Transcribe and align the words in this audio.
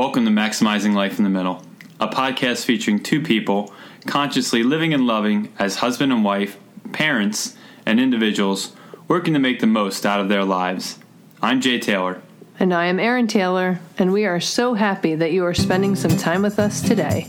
Welcome 0.00 0.24
to 0.24 0.30
Maximizing 0.30 0.94
Life 0.94 1.18
in 1.18 1.24
the 1.24 1.30
Middle, 1.30 1.62
a 2.00 2.08
podcast 2.08 2.64
featuring 2.64 3.02
two 3.02 3.20
people 3.20 3.70
consciously 4.06 4.62
living 4.62 4.94
and 4.94 5.06
loving 5.06 5.52
as 5.58 5.76
husband 5.76 6.10
and 6.10 6.24
wife, 6.24 6.56
parents, 6.90 7.54
and 7.84 8.00
individuals 8.00 8.74
working 9.08 9.34
to 9.34 9.38
make 9.38 9.60
the 9.60 9.66
most 9.66 10.06
out 10.06 10.18
of 10.18 10.30
their 10.30 10.42
lives. 10.42 10.98
I'm 11.42 11.60
Jay 11.60 11.78
Taylor. 11.78 12.22
And 12.58 12.72
I 12.72 12.86
am 12.86 12.98
Erin 12.98 13.26
Taylor, 13.26 13.78
and 13.98 14.10
we 14.10 14.24
are 14.24 14.40
so 14.40 14.72
happy 14.72 15.16
that 15.16 15.32
you 15.32 15.44
are 15.44 15.52
spending 15.52 15.94
some 15.94 16.16
time 16.16 16.40
with 16.40 16.58
us 16.58 16.80
today. 16.80 17.28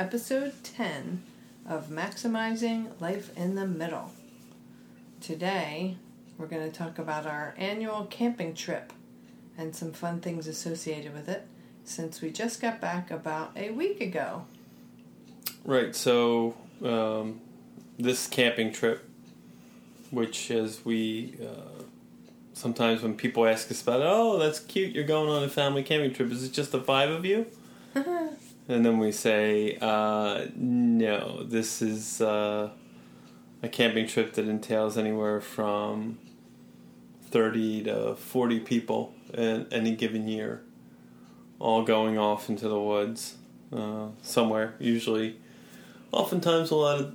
Episode 0.00 0.54
10 0.64 1.22
of 1.68 1.90
Maximizing 1.90 2.98
Life 3.02 3.36
in 3.36 3.54
the 3.54 3.66
Middle. 3.66 4.12
Today, 5.20 5.98
we're 6.38 6.46
going 6.46 6.70
to 6.70 6.74
talk 6.74 6.98
about 6.98 7.26
our 7.26 7.54
annual 7.58 8.06
camping 8.06 8.54
trip 8.54 8.94
and 9.58 9.76
some 9.76 9.92
fun 9.92 10.20
things 10.20 10.46
associated 10.46 11.12
with 11.12 11.28
it 11.28 11.46
since 11.84 12.22
we 12.22 12.30
just 12.30 12.62
got 12.62 12.80
back 12.80 13.10
about 13.10 13.52
a 13.54 13.72
week 13.72 14.00
ago. 14.00 14.46
Right. 15.66 15.94
So 15.94 16.54
um, 16.82 17.42
this 17.98 18.26
camping 18.26 18.72
trip, 18.72 19.06
which 20.10 20.50
as 20.50 20.82
we 20.82 21.34
uh, 21.42 21.82
sometimes 22.54 23.02
when 23.02 23.16
people 23.16 23.44
ask 23.44 23.70
us 23.70 23.82
about, 23.82 24.00
it, 24.00 24.06
oh, 24.08 24.38
that's 24.38 24.60
cute, 24.60 24.94
you're 24.94 25.04
going 25.04 25.28
on 25.28 25.42
a 25.42 25.48
family 25.50 25.82
camping 25.82 26.14
trip. 26.14 26.32
Is 26.32 26.42
it 26.42 26.54
just 26.54 26.72
the 26.72 26.80
five 26.80 27.10
of 27.10 27.26
you? 27.26 27.44
and 28.70 28.86
then 28.86 28.98
we 28.98 29.12
say, 29.12 29.76
uh, 29.80 30.46
no, 30.54 31.42
this 31.42 31.82
is 31.82 32.20
uh, 32.20 32.70
a 33.62 33.68
camping 33.68 34.06
trip 34.06 34.34
that 34.34 34.46
entails 34.46 34.96
anywhere 34.96 35.40
from 35.40 36.18
thirty 37.30 37.82
to 37.84 38.14
forty 38.14 38.60
people 38.60 39.14
in 39.34 39.66
any 39.70 39.94
given 39.94 40.28
year, 40.28 40.62
all 41.58 41.82
going 41.82 42.16
off 42.18 42.48
into 42.48 42.68
the 42.68 42.80
woods 42.80 43.36
uh, 43.72 44.06
somewhere, 44.22 44.74
usually 44.78 45.36
oftentimes 46.12 46.70
a 46.70 46.76
lot 46.76 47.00
of 47.00 47.14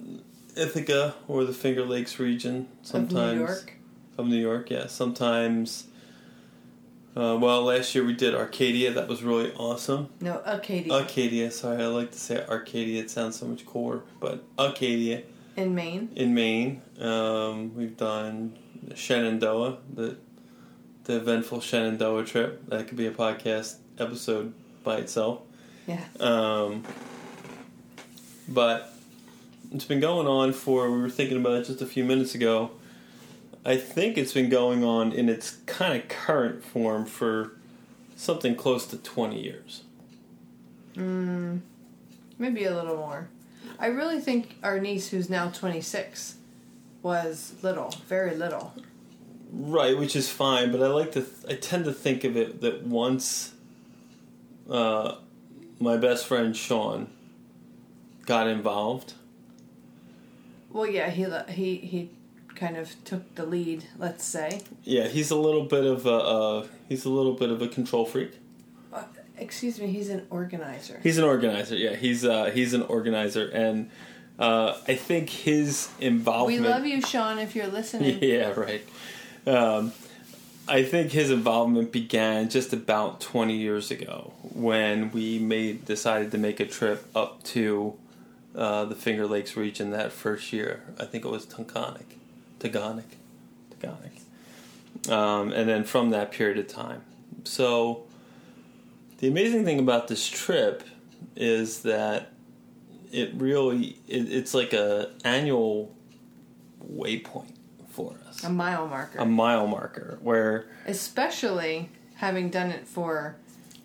Ithaca 0.55 1.15
or 1.27 1.43
the 1.45 1.53
Finger 1.53 1.85
Lakes 1.85 2.19
region. 2.19 2.67
Sometimes 2.81 3.13
of 3.17 3.35
New 3.35 3.45
York. 3.45 3.73
Of 4.17 4.27
New 4.27 4.41
York, 4.41 4.69
yeah. 4.69 4.87
Sometimes. 4.87 5.87
Uh, 7.15 7.37
well, 7.39 7.63
last 7.63 7.95
year 7.95 8.03
we 8.03 8.13
did 8.13 8.35
Arcadia. 8.35 8.91
That 8.91 9.07
was 9.07 9.23
really 9.23 9.53
awesome. 9.53 10.09
No, 10.19 10.41
Arcadia. 10.45 10.91
Arcadia. 10.91 11.49
Sorry, 11.51 11.81
I 11.81 11.87
like 11.87 12.11
to 12.11 12.19
say 12.19 12.45
Arcadia. 12.45 13.01
It 13.01 13.09
sounds 13.09 13.37
so 13.37 13.45
much 13.45 13.65
cooler. 13.65 14.01
But 14.19 14.43
Acadia 14.57 15.23
in 15.55 15.73
Maine. 15.73 16.09
in 16.15 16.33
Maine. 16.33 16.81
Um, 16.99 17.73
we've 17.75 17.95
done 17.95 18.57
Shenandoah, 18.93 19.77
the 19.93 20.17
the 21.05 21.15
eventful 21.17 21.61
Shenandoah 21.61 22.25
trip. 22.25 22.67
That 22.67 22.87
could 22.87 22.97
be 22.97 23.07
a 23.07 23.11
podcast 23.11 23.75
episode 23.97 24.53
by 24.83 24.97
itself. 24.97 25.39
Yeah. 25.87 26.03
Um, 26.19 26.83
but 28.47 28.91
it's 29.71 29.85
been 29.85 29.99
going 29.99 30.27
on 30.27 30.51
for, 30.53 30.89
we 30.91 30.99
were 30.99 31.09
thinking 31.09 31.37
about 31.37 31.53
it 31.53 31.65
just 31.65 31.81
a 31.81 31.85
few 31.85 32.03
minutes 32.03 32.35
ago. 32.35 32.71
I 33.65 33.77
think 33.77 34.17
it's 34.17 34.33
been 34.33 34.49
going 34.49 34.83
on 34.83 35.11
in 35.11 35.27
its 35.27 35.57
kind 35.65 35.99
of 35.99 36.07
current 36.07 36.63
form 36.63 37.05
for 37.05 37.53
something 38.15 38.55
close 38.55 38.85
to 38.87 38.97
20 38.97 39.41
years. 39.41 39.83
Mm, 40.95 41.61
maybe 42.37 42.65
a 42.65 42.75
little 42.75 42.95
more. 42.95 43.27
I 43.79 43.87
really 43.87 44.21
think 44.21 44.55
our 44.61 44.79
niece, 44.79 45.09
who's 45.09 45.29
now 45.31 45.49
26, 45.49 46.35
was 47.01 47.55
little, 47.63 47.93
very 48.07 48.35
little. 48.35 48.73
Right, 49.51 49.97
which 49.97 50.15
is 50.15 50.29
fine, 50.29 50.71
but 50.71 50.81
I 50.83 50.87
like 50.87 51.11
to, 51.13 51.21
th- 51.21 51.45
I 51.49 51.55
tend 51.55 51.85
to 51.85 51.93
think 51.93 52.23
of 52.23 52.37
it 52.37 52.61
that 52.61 52.83
once 52.83 53.53
uh, 54.69 55.15
my 55.79 55.97
best 55.97 56.27
friend 56.27 56.55
Sean 56.55 57.07
got 58.25 58.47
involved, 58.47 59.13
Well, 60.71 60.87
yeah, 60.87 61.09
he 61.09 61.25
he 61.49 61.75
he 61.77 62.09
kind 62.55 62.77
of 62.77 62.95
took 63.03 63.35
the 63.35 63.45
lead, 63.45 63.85
let's 63.97 64.23
say. 64.23 64.61
yeah, 64.83 65.07
he's 65.07 65.31
a 65.31 65.35
little 65.35 65.65
bit 65.65 65.83
of 65.85 66.05
a, 66.05 66.13
uh, 66.13 66.67
he's 66.89 67.05
a 67.05 67.09
little 67.09 67.33
bit 67.33 67.49
of 67.49 67.61
a 67.61 67.67
control 67.67 68.05
freak. 68.05 68.31
Uh, 68.93 69.03
excuse 69.37 69.79
me, 69.79 69.87
he's 69.87 70.09
an 70.09 70.25
organizer. 70.29 70.99
He's 71.03 71.17
an 71.17 71.23
organizer. 71.25 71.75
Yeah, 71.75 71.95
he's 71.95 72.23
uh, 72.25 72.45
he's 72.53 72.73
an 72.73 72.83
organizer, 72.83 73.49
and 73.49 73.89
uh, 74.39 74.77
I 74.87 74.95
think 74.95 75.29
his 75.29 75.89
involvement. 75.99 76.61
we 76.63 76.67
love 76.67 76.85
you, 76.85 77.01
Sean, 77.01 77.39
if 77.39 77.55
you're 77.55 77.67
listening. 77.67 78.19
Yeah, 78.21 78.51
right. 78.51 78.83
Um, 79.45 79.91
I 80.67 80.83
think 80.83 81.11
his 81.11 81.29
involvement 81.29 81.91
began 81.91 82.49
just 82.49 82.73
about 82.73 83.21
twenty 83.21 83.57
years 83.57 83.91
ago 83.91 84.33
when 84.41 85.11
we 85.11 85.37
made 85.39 85.85
decided 85.85 86.31
to 86.31 86.37
make 86.37 86.59
a 86.59 86.65
trip 86.65 87.05
up 87.15 87.43
to 87.43 87.95
uh, 88.55 88.85
the 88.85 88.95
Finger 88.95 89.27
Lakes 89.27 89.55
region 89.55 89.91
that 89.91 90.11
first 90.11 90.51
year. 90.51 90.81
I 90.99 91.05
think 91.05 91.23
it 91.25 91.29
was 91.29 91.45
Taughannock, 91.45 92.15
Taughannock, 92.59 93.03
Taughannock, 93.79 95.11
um, 95.11 95.51
and 95.51 95.67
then 95.69 95.83
from 95.83 96.09
that 96.11 96.31
period 96.31 96.57
of 96.57 96.67
time. 96.67 97.01
So 97.43 98.03
the 99.19 99.27
amazing 99.27 99.65
thing 99.65 99.79
about 99.79 100.07
this 100.07 100.27
trip 100.27 100.83
is 101.35 101.81
that 101.81 102.31
it 103.11 103.33
really 103.35 103.97
it, 104.07 104.31
it's 104.31 104.53
like 104.53 104.73
a 104.73 105.11
annual 105.23 105.93
waypoint 106.91 107.51
for 107.89 108.15
us 108.27 108.43
A 108.43 108.49
mile 108.49 108.87
marker. 108.87 109.19
a 109.19 109.25
mile 109.25 109.67
marker 109.67 110.17
where 110.21 110.67
Especially 110.85 111.89
having 112.15 112.49
done 112.49 112.69
it 112.71 112.87
for 112.87 113.37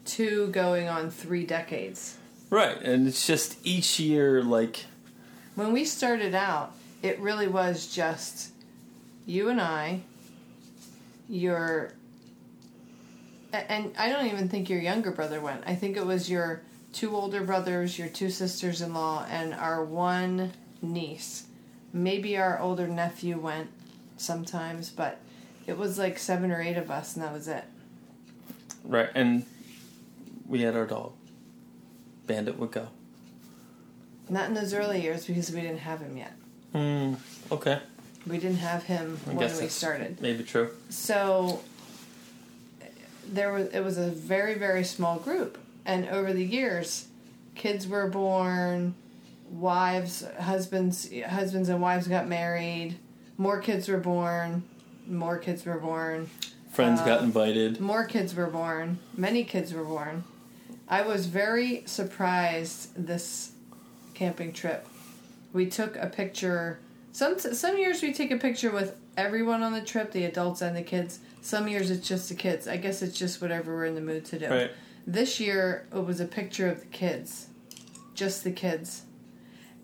two 0.04 0.48
going 0.48 0.88
on 0.88 1.10
three 1.10 1.44
decades. 1.44 2.16
right 2.50 2.81
and 2.82 3.06
it's 3.06 3.26
just 3.26 3.56
each 3.64 4.00
year 4.00 4.42
like 4.42 4.84
When 5.54 5.72
we 5.72 5.84
started 5.84 6.34
out, 6.34 6.72
it 7.02 7.19
really 7.20 7.47
was 7.47 7.87
just 7.87 8.50
you 9.26 9.48
and 9.48 9.60
I, 9.60 10.03
your. 11.28 11.92
And 13.53 13.92
I 13.98 14.08
don't 14.10 14.26
even 14.26 14.48
think 14.48 14.70
your 14.70 14.81
younger 14.81 15.10
brother 15.10 15.41
went. 15.41 15.64
I 15.66 15.75
think 15.75 15.97
it 15.97 16.06
was 16.06 16.31
your 16.31 16.62
two 16.92 17.16
older 17.16 17.42
brothers, 17.42 17.98
your 17.98 18.08
two 18.08 18.31
sisters 18.31 18.81
in 18.81 18.94
law, 18.94 19.26
and 19.28 19.53
our 19.54 19.84
one 19.84 20.53
niece. 20.82 21.47
Maybe 21.92 22.36
our 22.38 22.60
older 22.60 22.86
nephew 22.86 23.38
went 23.38 23.70
sometimes, 24.16 24.91
but 24.91 25.19
it 25.66 25.76
was 25.76 25.98
like 25.98 26.16
seven 26.19 26.52
or 26.52 26.60
eight 26.62 26.76
of 26.76 26.91
us, 26.92 27.16
and 27.16 27.25
that 27.25 27.32
was 27.32 27.48
it. 27.48 27.64
right 28.84 29.10
and 29.14 29.44
we 30.48 30.62
had 30.62 30.75
our 30.76 30.87
dog 30.87 31.12
Bandit 32.26 32.58
would 32.58 32.70
go 32.72 32.88
Not 34.28 34.48
in 34.48 34.54
those 34.54 34.72
early 34.75 35.00
years 35.02 35.26
because 35.26 35.50
we 35.52 35.60
didn't 35.60 35.78
have 35.78 36.00
him 36.00 36.16
yet. 36.16 36.32
mm, 36.75 37.16
okay 37.50 37.81
We 38.26 38.38
didn't 38.38 38.58
have 38.58 38.84
him 38.84 39.19
I 39.26 39.34
when 39.34 39.56
we 39.58 39.69
started. 39.69 40.20
maybe 40.20 40.44
true 40.44 40.70
So 40.88 41.62
there 43.26 43.53
was 43.53 43.69
it 43.69 43.81
was 43.82 43.97
a 43.98 44.08
very 44.10 44.54
very 44.54 44.84
small 44.84 45.19
group, 45.19 45.58
and 45.84 46.08
over 46.08 46.32
the 46.32 46.44
years, 46.44 47.06
kids 47.54 47.86
were 47.86 48.08
born, 48.08 48.94
wives, 49.50 50.25
husbands, 50.38 51.08
husbands 51.28 51.69
and 51.69 51.81
wives 51.81 52.08
got 52.08 52.28
married, 52.28 52.96
more 53.38 53.61
kids 53.61 53.88
were 53.88 53.99
born, 53.99 54.62
more 55.06 55.38
kids 55.38 55.64
were 55.64 55.78
born, 55.78 56.28
friends 56.73 57.00
got 57.00 57.20
Uh, 57.20 57.25
invited 57.25 57.81
more 57.81 58.05
kids 58.05 58.34
were 58.34 58.49
born, 58.49 58.99
many 59.16 59.44
kids 59.44 59.73
were 59.73 59.84
born. 59.84 60.25
I 60.88 61.02
was 61.02 61.26
very 61.26 61.84
surprised 61.87 62.90
this 62.96 63.52
camping 64.14 64.52
trip. 64.52 64.87
We 65.52 65.66
took 65.66 65.96
a 65.96 66.06
picture. 66.06 66.81
Some 67.12 67.39
some 67.39 67.79
years 67.79 68.03
we 68.03 68.12
take 68.12 68.31
a 68.31 68.37
picture 68.37 68.71
with 68.71 68.97
everyone 69.17 69.62
on 69.62 69.73
the 69.73 69.81
trip, 69.81 70.12
the 70.12 70.25
adults 70.25 70.62
and 70.62 70.77
the 70.77 70.83
kids. 70.83 71.19
Some 71.43 71.69
years 71.69 71.91
it's 71.91 72.07
just 72.07 72.29
the 72.29 72.35
kids. 72.35 72.69
I 72.69 72.77
guess 72.77 73.03
it's 73.03 73.19
just 73.19 73.41
whatever 73.43 73.75
we're 73.75 73.87
in 73.87 73.95
the 73.95 74.01
mood 74.01 74.25
to 74.27 74.39
do. 74.39 74.49
right 74.49 74.71
This 75.07 75.41
year 75.41 75.87
it 75.93 76.05
was 76.05 76.21
a 76.21 76.25
picture 76.25 76.69
of 76.69 76.81
the 76.81 76.87
kids, 76.87 77.49
just 78.15 78.45
the 78.45 78.53
kids, 78.53 79.03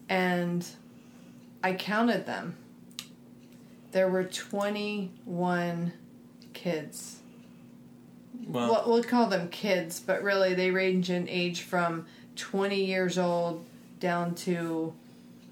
and 0.08 0.66
I 1.64 1.72
counted 1.74 2.26
them. 2.26 2.56
There 3.92 4.08
were 4.08 4.24
twenty 4.24 5.10
one 5.24 5.92
kids. 6.52 7.20
well 8.46 8.70
Well, 8.70 8.84
we'll 8.86 9.02
call 9.02 9.26
them 9.26 9.48
kids, 9.48 9.98
but 10.00 10.22
really 10.22 10.54
they 10.54 10.70
range 10.70 11.10
in 11.10 11.28
age 11.28 11.62
from 11.62 12.06
20 12.36 12.84
years 12.84 13.18
old 13.18 13.64
down 13.98 14.34
to 14.34 14.92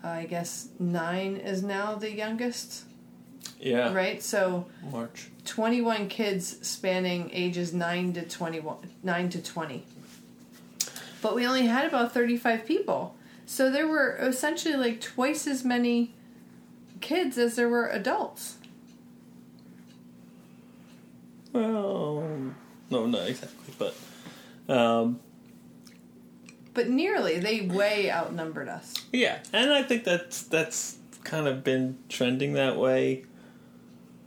I 0.05 0.27
guess 0.27 0.69
nine 0.79 1.37
is 1.37 1.63
now 1.63 1.95
the 1.95 2.13
youngest, 2.13 2.85
Yeah. 3.59 3.93
right? 3.95 4.23
So 4.23 4.67
March. 4.93 5.29
21 5.47 6.09
kids 6.09 6.59
spanning 6.67 7.31
ages 7.33 7.73
9 7.73 8.13
to 8.15 8.23
21 8.23 8.77
9 9.03 9.29
to 9.31 9.43
20 9.43 9.85
but 11.21 11.35
we 11.35 11.47
only 11.47 11.67
had 11.67 11.85
about 11.87 12.13
35 12.13 12.65
people 12.67 13.15
so 13.47 13.71
there 13.71 13.87
were 13.87 14.17
essentially 14.17 14.75
like 14.75 15.01
twice 15.03 15.47
as 15.47 15.65
many 15.65 16.15
kids 17.03 17.37
as 17.37 17.57
there 17.57 17.69
were 17.69 17.89
adults 17.89 18.57
Well, 21.53 22.25
no, 22.91 23.07
not 23.07 23.29
exactly, 23.29 23.75
but 23.79 23.95
um, 24.75 25.21
but 26.75 26.89
nearly 26.89 27.39
they 27.39 27.63
way 27.63 28.11
outnumbered 28.11 28.69
us 28.69 28.95
yeah, 29.13 29.39
and 29.53 29.73
I 29.73 29.83
think 29.83 30.05
that's 30.05 30.43
that's 30.43 30.99
kind 31.23 31.47
of 31.49 31.65
been 31.65 31.97
trending 32.09 32.53
that 32.55 32.77
way 32.77 33.25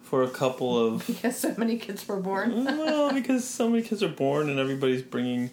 for 0.02 0.24
a 0.24 0.30
couple 0.30 0.78
of 0.78 1.06
because 1.08 1.38
so 1.38 1.54
many 1.58 1.78
kids 1.78 2.08
were 2.08 2.20
born 2.20 2.52
mm, 2.52 2.66
well, 2.78 3.14
because 3.20 3.44
so 3.44 3.70
many 3.70 3.84
kids 3.84 4.02
are 4.02 4.08
born 4.10 4.50
and 4.50 4.58
everybody's 4.60 5.02
bringing, 5.04 5.52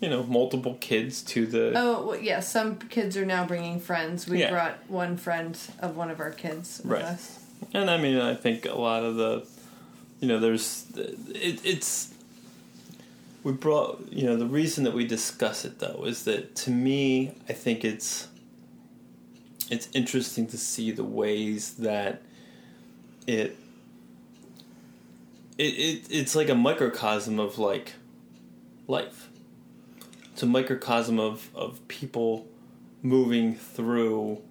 you 0.00 0.08
know, 0.10 0.22
multiple 0.22 0.76
kids 0.80 1.22
to 1.22 1.46
the. 1.46 1.72
oh 1.76 2.06
well, 2.08 2.20
yeah 2.20 2.40
some 2.40 2.76
kids 2.76 3.16
are 3.16 3.24
now 3.24 3.44
bringing 3.46 3.80
friends 3.80 4.28
we 4.28 4.40
Yeah. 4.40 4.50
brought 4.50 4.78
one 4.90 5.16
friend 5.16 5.58
of 5.80 5.96
one 5.96 6.10
of 6.10 6.20
our 6.20 6.30
kids 6.30 6.80
with 6.84 6.92
Right. 6.92 7.02
us 7.04 7.38
And 7.74 7.90
I 7.90 7.96
mean, 7.98 8.18
I 8.18 8.34
think 8.34 8.64
a 8.66 8.74
lot 8.74 9.02
of 9.04 9.16
the, 9.16 9.46
you 10.20 10.28
know, 10.28 10.38
there's 10.40 10.84
it, 10.96 11.60
it's. 11.64 12.14
We 13.42 13.52
brought, 13.52 14.12
you 14.12 14.26
know, 14.26 14.36
the 14.36 14.46
reason 14.46 14.84
that 14.84 14.92
we 14.92 15.06
discuss 15.06 15.64
it 15.64 15.78
though 15.78 16.04
is 16.06 16.24
that 16.24 16.54
to 16.56 16.70
me, 16.70 17.32
I 17.48 17.52
think 17.52 17.84
it's. 17.84 18.28
It's 19.70 19.88
interesting 19.94 20.48
to 20.48 20.58
see 20.58 20.90
the 20.90 21.04
ways 21.04 21.74
that 21.74 22.22
it. 23.26 23.56
It, 25.56 25.62
it 25.62 26.06
it's 26.10 26.34
like 26.34 26.48
a 26.48 26.54
microcosm 26.54 27.38
of 27.38 27.58
like 27.58 27.92
life. 28.88 29.30
It's 30.32 30.42
a 30.42 30.46
microcosm 30.46 31.20
of, 31.20 31.48
of 31.54 31.86
people 31.86 32.48
moving 33.02 33.54
through 33.54 34.42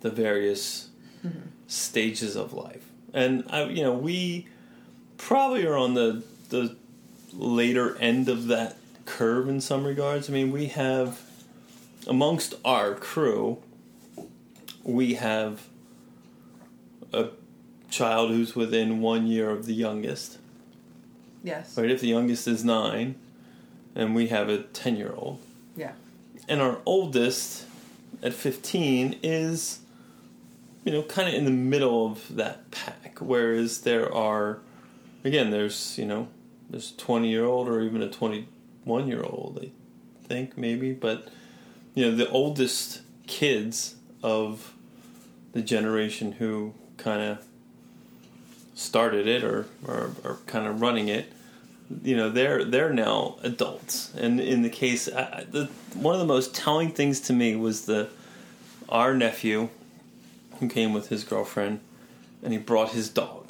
the 0.00 0.10
various 0.10 0.88
mm-hmm. 1.24 1.48
stages 1.66 2.36
of 2.36 2.52
life. 2.52 2.88
And 3.12 3.44
I, 3.48 3.64
you 3.64 3.82
know, 3.82 3.92
we 3.92 4.46
probably 5.16 5.66
are 5.66 5.76
on 5.76 5.94
the 5.94 6.22
the 6.48 6.76
later 7.38 7.96
end 7.98 8.28
of 8.28 8.48
that 8.48 8.76
curve 9.06 9.48
in 9.48 9.60
some 9.60 9.84
regards. 9.84 10.28
I 10.28 10.32
mean, 10.32 10.50
we 10.50 10.66
have 10.66 11.20
amongst 12.06 12.54
our 12.64 12.94
crew, 12.94 13.58
we 14.82 15.14
have 15.14 15.66
a 17.12 17.28
child 17.90 18.30
who's 18.30 18.54
within 18.54 19.00
one 19.00 19.26
year 19.26 19.50
of 19.50 19.66
the 19.66 19.74
youngest. 19.74 20.38
yes. 21.42 21.76
Right, 21.76 21.90
if 21.90 22.00
the 22.00 22.08
youngest 22.08 22.46
is 22.46 22.64
nine, 22.64 23.14
and 23.94 24.14
we 24.14 24.28
have 24.28 24.48
a 24.48 24.58
ten 24.58 24.96
year 24.96 25.14
old, 25.16 25.40
yeah. 25.76 25.92
And 26.48 26.60
our 26.60 26.78
oldest 26.86 27.64
at 28.22 28.32
15 28.32 29.20
is 29.22 29.80
you 30.84 30.92
know 30.92 31.02
kind 31.02 31.28
of 31.28 31.34
in 31.34 31.44
the 31.44 31.50
middle 31.50 32.06
of 32.06 32.36
that 32.36 32.70
pack. 32.70 33.18
Whereas 33.20 33.82
there 33.82 34.12
are 34.12 34.58
again 35.24 35.50
there's 35.50 35.98
you 35.98 36.06
know 36.06 36.28
a 36.72 36.80
20 36.80 37.28
year 37.28 37.44
old 37.44 37.68
or 37.68 37.80
even 37.80 38.02
a 38.02 38.08
21 38.08 39.08
year 39.08 39.22
old 39.22 39.58
i 39.62 39.70
think 40.26 40.56
maybe 40.56 40.92
but 40.92 41.28
you 41.94 42.04
know 42.04 42.14
the 42.14 42.28
oldest 42.30 43.00
kids 43.26 43.96
of 44.22 44.74
the 45.52 45.62
generation 45.62 46.32
who 46.32 46.74
kind 46.96 47.22
of 47.22 47.44
started 48.74 49.26
it 49.26 49.42
or, 49.42 49.66
or 49.86 50.38
kind 50.46 50.66
of 50.66 50.80
running 50.80 51.08
it 51.08 51.32
you 52.02 52.16
know 52.16 52.28
they're 52.28 52.64
they're 52.64 52.92
now 52.92 53.36
adults. 53.42 54.12
And 54.16 54.40
in 54.40 54.62
the 54.62 54.68
case 54.68 55.08
I- 55.08 55.46
the 55.50 55.66
one 55.94 56.14
of 56.14 56.20
the 56.20 56.26
most 56.26 56.54
telling 56.54 56.90
things 56.92 57.20
to 57.22 57.32
me 57.32 57.56
was 57.56 57.86
the 57.86 58.08
our 58.88 59.14
nephew 59.14 59.68
who 60.60 60.68
came 60.68 60.92
with 60.92 61.08
his 61.08 61.24
girlfriend 61.24 61.80
and 62.42 62.52
he 62.52 62.58
brought 62.58 62.90
his 62.90 63.08
dog 63.08 63.47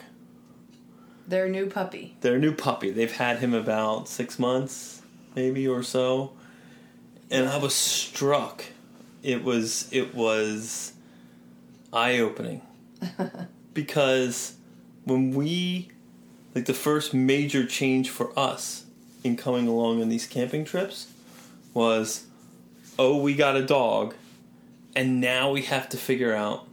their 1.28 1.48
new 1.48 1.66
puppy. 1.66 2.16
Their 2.22 2.38
new 2.38 2.52
puppy. 2.52 2.90
They've 2.90 3.12
had 3.12 3.38
him 3.38 3.54
about 3.54 4.08
six 4.08 4.38
months 4.38 5.02
maybe 5.34 5.68
or 5.68 5.82
so. 5.82 6.32
And 7.30 7.48
i 7.48 7.56
was 7.58 7.74
struck. 7.74 8.64
It 9.22 9.44
was 9.44 9.88
it 9.92 10.14
was 10.14 10.92
eye-opening. 11.92 12.62
Because 13.74 14.56
when 15.04 15.32
we 15.32 15.90
like 16.52 16.64
the 16.64 16.74
first 16.74 17.14
major 17.14 17.64
change 17.64 18.10
for 18.10 18.36
us 18.36 18.86
in 19.22 19.36
coming 19.36 19.68
along 19.68 20.02
on 20.02 20.08
these 20.08 20.26
camping 20.26 20.64
trips 20.64 21.06
was 21.74 22.26
oh 22.98 23.16
we 23.18 23.36
got 23.36 23.54
a 23.54 23.64
dog 23.64 24.14
and 24.96 25.20
now 25.20 25.52
we 25.52 25.62
have 25.62 25.88
to 25.90 25.96
figure 25.96 26.34
out 26.34 26.66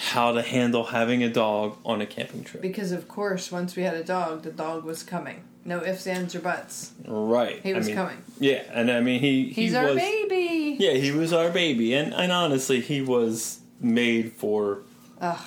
how 0.00 0.32
to 0.32 0.40
handle 0.42 0.84
having 0.84 1.22
a 1.22 1.28
dog 1.28 1.76
on 1.84 2.00
a 2.00 2.06
camping 2.06 2.42
trip. 2.44 2.62
Because 2.62 2.90
of 2.92 3.06
course 3.06 3.52
once 3.52 3.76
we 3.76 3.82
had 3.82 3.94
a 3.94 4.04
dog 4.04 4.42
the 4.42 4.50
dog 4.50 4.84
was 4.84 5.02
coming. 5.02 5.42
No 5.64 5.84
ifs 5.84 6.06
ands 6.06 6.34
or 6.34 6.40
buts. 6.40 6.92
Right. 7.06 7.60
He 7.62 7.74
was 7.74 7.84
I 7.86 7.88
mean, 7.88 7.96
coming. 7.96 8.16
yeah 8.38 8.62
and 8.72 8.90
i 8.90 9.00
mean 9.00 9.20
he 9.20 9.48
he 9.48 9.62
he's 9.64 9.74
our 9.74 9.86
was 9.88 9.96
baby. 9.96 10.76
Yeah 10.80 10.92
he 10.94 11.10
was 11.12 11.32
our 11.32 11.50
baby 11.50 11.92
and 11.94 12.14
and 12.14 12.32
honestly 12.32 12.80
he 12.80 13.02
was 13.02 13.60
made 13.80 14.32
for 14.32 14.82
Ugh. 15.20 15.38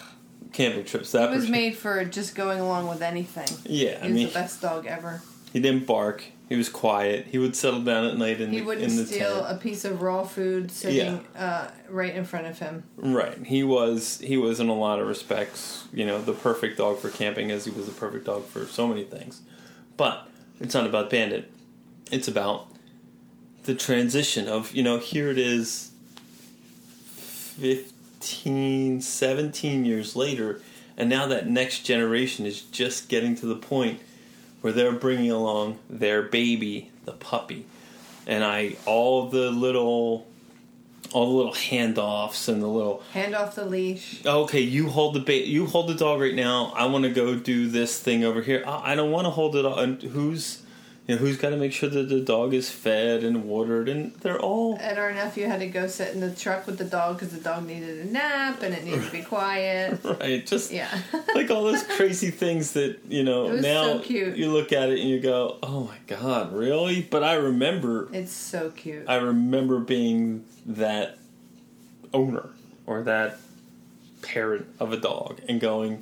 camping 0.51 0.85
trips 0.85 1.11
He 1.13 1.17
that 1.17 1.31
was 1.31 1.49
made 1.49 1.75
for 1.75 2.03
just 2.05 2.35
going 2.35 2.59
along 2.59 2.87
with 2.87 3.01
anything. 3.01 3.47
yeah 3.65 3.97
i 4.01 4.05
He 4.05 4.11
was 4.11 4.15
mean 4.19 4.27
the 4.27 4.33
best 4.33 4.61
dog 4.61 4.85
ever. 4.85 5.21
he 5.51 5.59
didn't 5.59 5.87
bark 5.87 6.25
he 6.53 6.57
was 6.57 6.69
quiet 6.69 7.25
he 7.25 7.39
would 7.39 7.55
settle 7.55 7.81
down 7.81 8.05
at 8.05 8.15
night 8.15 8.39
in 8.39 8.51
He 8.51 8.59
the, 8.59 8.65
wouldn't 8.65 8.91
in 8.91 8.95
the 8.95 9.07
steal 9.07 9.41
tent 9.41 9.57
a 9.57 9.59
piece 9.59 9.85
of 9.85 10.03
raw 10.03 10.23
food 10.23 10.69
sitting 10.69 11.25
uh, 11.35 11.71
right 11.89 12.13
in 12.13 12.25
front 12.25 12.45
of 12.45 12.59
him. 12.59 12.83
Right. 12.95 13.43
He 13.43 13.63
was 13.63 14.19
he 14.19 14.37
was 14.37 14.59
in 14.59 14.69
a 14.69 14.75
lot 14.75 14.99
of 14.99 15.07
respects, 15.07 15.87
you 15.91 16.05
know, 16.05 16.21
the 16.21 16.33
perfect 16.33 16.77
dog 16.77 16.99
for 16.99 17.09
camping 17.09 17.49
as 17.49 17.65
he 17.65 17.71
was 17.71 17.87
the 17.87 17.91
perfect 17.91 18.27
dog 18.27 18.45
for 18.45 18.67
so 18.67 18.87
many 18.87 19.03
things. 19.03 19.41
But 19.97 20.29
it's 20.59 20.75
not 20.75 20.85
about 20.85 21.09
Bandit. 21.09 21.51
It's 22.11 22.27
about 22.27 22.67
the 23.63 23.73
transition 23.73 24.47
of, 24.47 24.75
you 24.75 24.83
know, 24.83 24.99
here 24.99 25.31
it 25.31 25.39
is 25.39 25.89
15, 27.57 29.01
17 29.01 29.85
years 29.85 30.15
later, 30.15 30.61
and 30.95 31.09
now 31.09 31.25
that 31.25 31.47
next 31.47 31.79
generation 31.79 32.45
is 32.45 32.61
just 32.61 33.09
getting 33.09 33.33
to 33.37 33.47
the 33.47 33.55
point 33.55 34.01
where 34.63 34.71
they're 34.71 34.93
bringing 34.93 35.29
along 35.29 35.77
their 35.89 36.21
baby, 36.21 36.89
the 37.03 37.11
puppy. 37.11 37.65
And 38.25 38.45
I 38.45 38.77
all 38.85 39.27
the 39.27 39.51
little 39.51 40.25
all 41.11 41.25
the 41.29 41.33
little 41.35 41.53
handoffs 41.53 42.47
and 42.47 42.63
the 42.63 42.67
little 42.67 43.03
Hand 43.11 43.35
off 43.35 43.55
the 43.55 43.65
leash. 43.65 44.25
okay 44.25 44.61
you 44.61 44.87
hold 44.87 45.15
the 45.15 45.19
ba- 45.19 45.45
you 45.45 45.65
hold 45.67 45.89
the 45.89 45.93
dog 45.93 46.19
right 46.21 46.33
now 46.33 46.71
i 46.75 46.85
want 46.85 47.03
to 47.03 47.11
go 47.11 47.35
do 47.35 47.67
this 47.67 47.99
thing 47.99 48.23
over 48.23 48.41
here 48.41 48.63
i, 48.65 48.93
I 48.93 48.95
don't 48.95 49.11
want 49.11 49.25
to 49.25 49.29
hold 49.29 49.55
it 49.57 49.65
on 49.65 49.99
who's 49.99 50.62
you 51.07 51.15
know 51.15 51.19
who's 51.19 51.37
got 51.37 51.49
to 51.49 51.57
make 51.57 51.73
sure 51.73 51.89
that 51.89 52.07
the 52.07 52.21
dog 52.21 52.53
is 52.53 52.69
fed 52.69 53.23
and 53.23 53.43
watered 53.45 53.89
and 53.89 54.13
they're 54.21 54.39
all 54.39 54.77
And 54.79 54.97
our 54.97 55.11
nephew 55.13 55.47
had 55.47 55.59
to 55.59 55.67
go 55.67 55.87
sit 55.87 56.13
in 56.13 56.21
the 56.21 56.31
truck 56.33 56.65
with 56.65 56.77
the 56.77 56.85
dog 56.85 57.15
because 57.17 57.33
the 57.33 57.41
dog 57.41 57.65
needed 57.67 58.07
a 58.07 58.09
nap 58.11 58.61
and 58.61 58.73
it 58.73 58.83
needed 58.85 59.03
to 59.03 59.11
be 59.11 59.21
quiet. 59.35 59.99
right 60.03 60.45
just 60.47 60.71
Yeah. 60.71 60.87
like 61.35 61.49
all 61.51 61.63
those 61.63 61.83
crazy 61.83 62.31
things 62.31 62.71
that 62.71 62.99
you 63.09 63.23
know 63.23 63.47
It 63.47 63.51
was 63.53 63.61
now 63.63 63.83
so 63.83 63.99
cute. 63.99 64.37
you 64.37 64.49
look 64.51 64.71
at 64.71 64.89
it 64.89 64.99
and 64.99 65.09
you 65.09 65.19
go 65.19 65.57
oh 65.61 65.83
my 65.85 65.97
god 66.07 66.53
really 66.53 67.01
but 67.01 67.21
i 67.23 67.33
remember 67.35 68.07
it's 68.13 68.31
so 68.31 68.69
cute. 68.71 69.03
i 69.09 69.15
remember 69.15 69.79
being 69.79 70.45
that 70.65 71.17
owner 72.13 72.49
or 72.85 73.03
that 73.03 73.39
parent 74.21 74.65
of 74.79 74.93
a 74.93 74.97
dog 74.97 75.41
and 75.49 75.59
going 75.59 76.01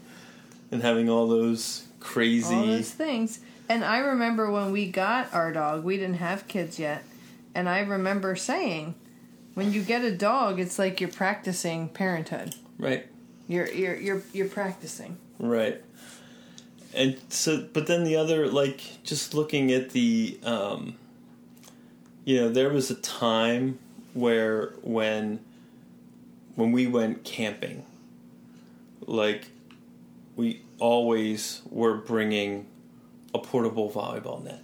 and 0.72 0.84
having 0.84 1.10
all 1.10 1.28
those 1.28 1.88
crazy 2.00 2.54
All 2.56 2.66
those 2.68 2.92
things. 2.92 3.40
And 3.72 3.86
I 3.86 4.00
remember 4.00 4.52
when 4.52 4.74
we 4.74 4.92
got 4.92 5.34
our 5.34 5.54
dog, 5.54 5.86
we 5.86 5.96
didn't 5.96 6.16
have 6.16 6.46
kids 6.50 6.78
yet. 6.78 7.06
And 7.56 7.70
I 7.70 7.80
remember 7.80 8.36
saying, 8.36 8.96
when 9.54 9.72
you 9.72 9.82
get 9.82 10.04
a 10.04 10.12
dog, 10.12 10.60
it's 10.60 10.78
like 10.78 11.00
you're 11.00 11.10
practicing 11.10 11.88
parenthood. 11.88 12.54
right 12.78 13.08
You're 13.48 13.72
you're 13.72 13.96
you're 13.96 14.24
you're 14.34 14.50
practicing. 14.50 15.16
Right. 15.40 15.82
And 16.94 17.18
so, 17.30 17.66
but 17.72 17.88
then 17.88 18.04
the 18.04 18.18
other, 18.18 18.48
like, 18.48 19.02
just 19.06 19.34
looking 19.34 19.72
at 19.72 19.92
the, 19.92 20.38
um, 20.44 20.96
you 22.26 22.42
know, 22.42 22.50
there 22.50 22.72
was 22.72 22.92
a 22.92 22.96
time 22.96 23.80
where 24.14 24.74
when, 24.82 25.40
when 26.56 26.74
we 26.74 26.88
went 26.88 27.24
camping, 27.24 27.86
like, 29.08 29.46
we 30.36 30.62
always 30.80 31.62
were 31.70 31.96
bringing 31.96 32.66
a 33.34 33.40
portable 33.40 33.90
volleyball 33.90 34.44
net, 34.44 34.62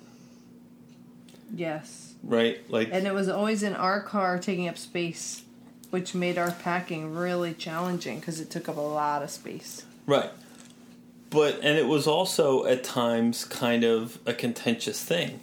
Yes. 1.53 2.13
right? 2.23 2.59
Like, 2.69 2.89
And 2.91 3.07
it 3.07 3.13
was 3.13 3.29
always 3.29 3.63
in 3.63 3.73
our 3.73 4.01
car 4.01 4.37
taking 4.39 4.67
up 4.67 4.77
space. 4.77 5.43
which 5.89 6.13
made 6.13 6.37
our 6.37 6.51
packing 6.51 7.15
really 7.15 7.53
challenging 7.53 8.19
because 8.19 8.41
it 8.41 8.49
took 8.49 8.67
up 8.67 8.75
a 8.75 8.81
lot 8.81 9.23
of 9.23 9.29
space. 9.31 9.85
Right. 10.05 10.29
But 11.29 11.59
and 11.63 11.77
it 11.77 11.87
was 11.87 12.05
also 12.07 12.65
at 12.65 12.83
times 12.83 13.45
kind 13.45 13.85
of 13.85 14.19
a 14.25 14.33
contentious 14.33 15.01
thing 15.01 15.39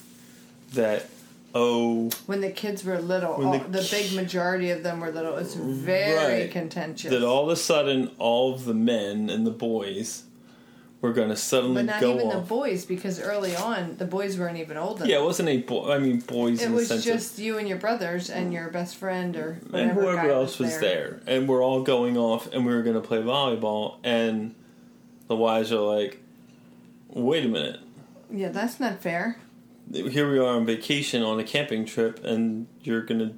that 0.74 1.06
oh 1.54 2.10
When 2.26 2.42
the 2.42 2.50
kids 2.50 2.84
were 2.84 2.98
little, 3.00 3.32
all, 3.32 3.58
the 3.58 3.78
the, 3.80 3.88
big 3.90 4.12
majority 4.12 4.68
of 4.70 4.82
them 4.82 5.00
were 5.00 5.10
little. 5.10 5.34
It's 5.36 5.54
very 5.54 6.42
Right. 6.42 6.50
contentious. 6.50 7.10
that 7.10 7.22
all 7.22 7.44
of 7.44 7.48
a 7.48 7.56
sudden 7.56 8.10
all 8.18 8.52
of 8.52 8.66
the 8.66 8.74
men 8.74 9.30
and 9.30 9.46
the 9.46 9.50
boys 9.50 10.24
were 11.04 11.12
going 11.12 11.28
to 11.28 11.36
suddenly 11.36 11.82
but 11.82 11.92
not 11.92 12.00
go 12.00 12.14
even 12.14 12.30
the 12.30 12.38
boys, 12.38 12.86
because 12.86 13.20
early 13.20 13.54
on 13.54 13.96
the 13.98 14.06
boys 14.06 14.38
weren't 14.38 14.56
even 14.56 14.78
old 14.78 14.96
enough. 14.96 15.08
yeah, 15.08 15.18
it 15.18 15.22
wasn't 15.22 15.48
a 15.50 15.58
boy. 15.58 15.92
I 15.92 15.98
mean, 15.98 16.20
boys 16.20 16.62
It 16.62 16.66
in 16.66 16.72
was 16.72 16.88
the 16.88 16.94
sense 16.94 17.04
just 17.04 17.38
you 17.38 17.58
and 17.58 17.68
your 17.68 17.76
brothers 17.76 18.30
and 18.30 18.52
your 18.54 18.70
best 18.70 18.96
friend 18.96 19.36
or 19.36 19.50
of, 19.50 19.70
whatever 19.70 19.78
and 19.90 19.92
whoever 19.92 20.28
guy 20.28 20.34
else 20.34 20.58
was 20.58 20.78
there. 20.78 21.20
and 21.26 21.46
we're 21.46 21.62
all 21.62 21.82
going 21.82 22.16
off, 22.16 22.50
and 22.52 22.64
we 22.64 22.72
were 22.74 22.82
going 22.82 22.94
to 22.96 23.06
play 23.06 23.18
volleyball, 23.18 23.96
and 24.02 24.54
the 25.28 25.36
wives 25.36 25.70
are 25.72 25.80
like, 25.80 26.22
"Wait 27.08 27.44
a 27.44 27.48
minute." 27.48 27.80
Yeah, 28.32 28.48
that's 28.48 28.80
not 28.80 29.00
fair. 29.02 29.36
here 29.92 30.30
we 30.32 30.38
are 30.38 30.56
on 30.56 30.64
vacation 30.64 31.22
on 31.22 31.38
a 31.38 31.44
camping 31.44 31.84
trip 31.84 32.24
and 32.24 32.66
you're 32.80 33.02
gonna 33.02 33.34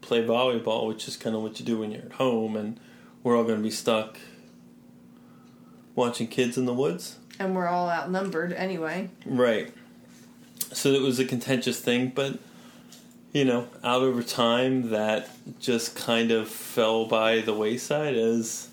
play 0.00 0.22
volleyball 0.24 0.86
which 0.86 1.08
is 1.08 1.16
kind 1.16 1.34
of 1.34 1.42
what 1.42 1.58
you 1.58 1.66
do 1.66 1.78
when 1.80 1.90
you're 1.90 2.02
at 2.04 2.12
home 2.12 2.56
and 2.56 2.78
we're 3.24 3.36
all 3.36 3.42
gonna 3.42 3.60
be 3.60 3.70
stuck 3.70 4.16
watching 5.94 6.26
kids 6.26 6.56
in 6.58 6.66
the 6.66 6.74
woods. 6.74 7.16
And 7.38 7.54
we're 7.54 7.68
all 7.68 7.88
outnumbered 7.88 8.52
anyway. 8.52 9.08
right. 9.24 9.72
So 10.72 10.90
it 10.90 11.02
was 11.02 11.18
a 11.18 11.24
contentious 11.26 11.80
thing 11.80 12.12
but 12.14 12.38
you 13.32 13.44
know 13.44 13.66
out 13.82 14.02
over 14.02 14.22
time 14.22 14.90
that 14.90 15.28
just 15.60 15.94
kind 15.96 16.30
of 16.30 16.48
fell 16.48 17.04
by 17.06 17.40
the 17.40 17.52
wayside 17.52 18.14
as 18.16 18.68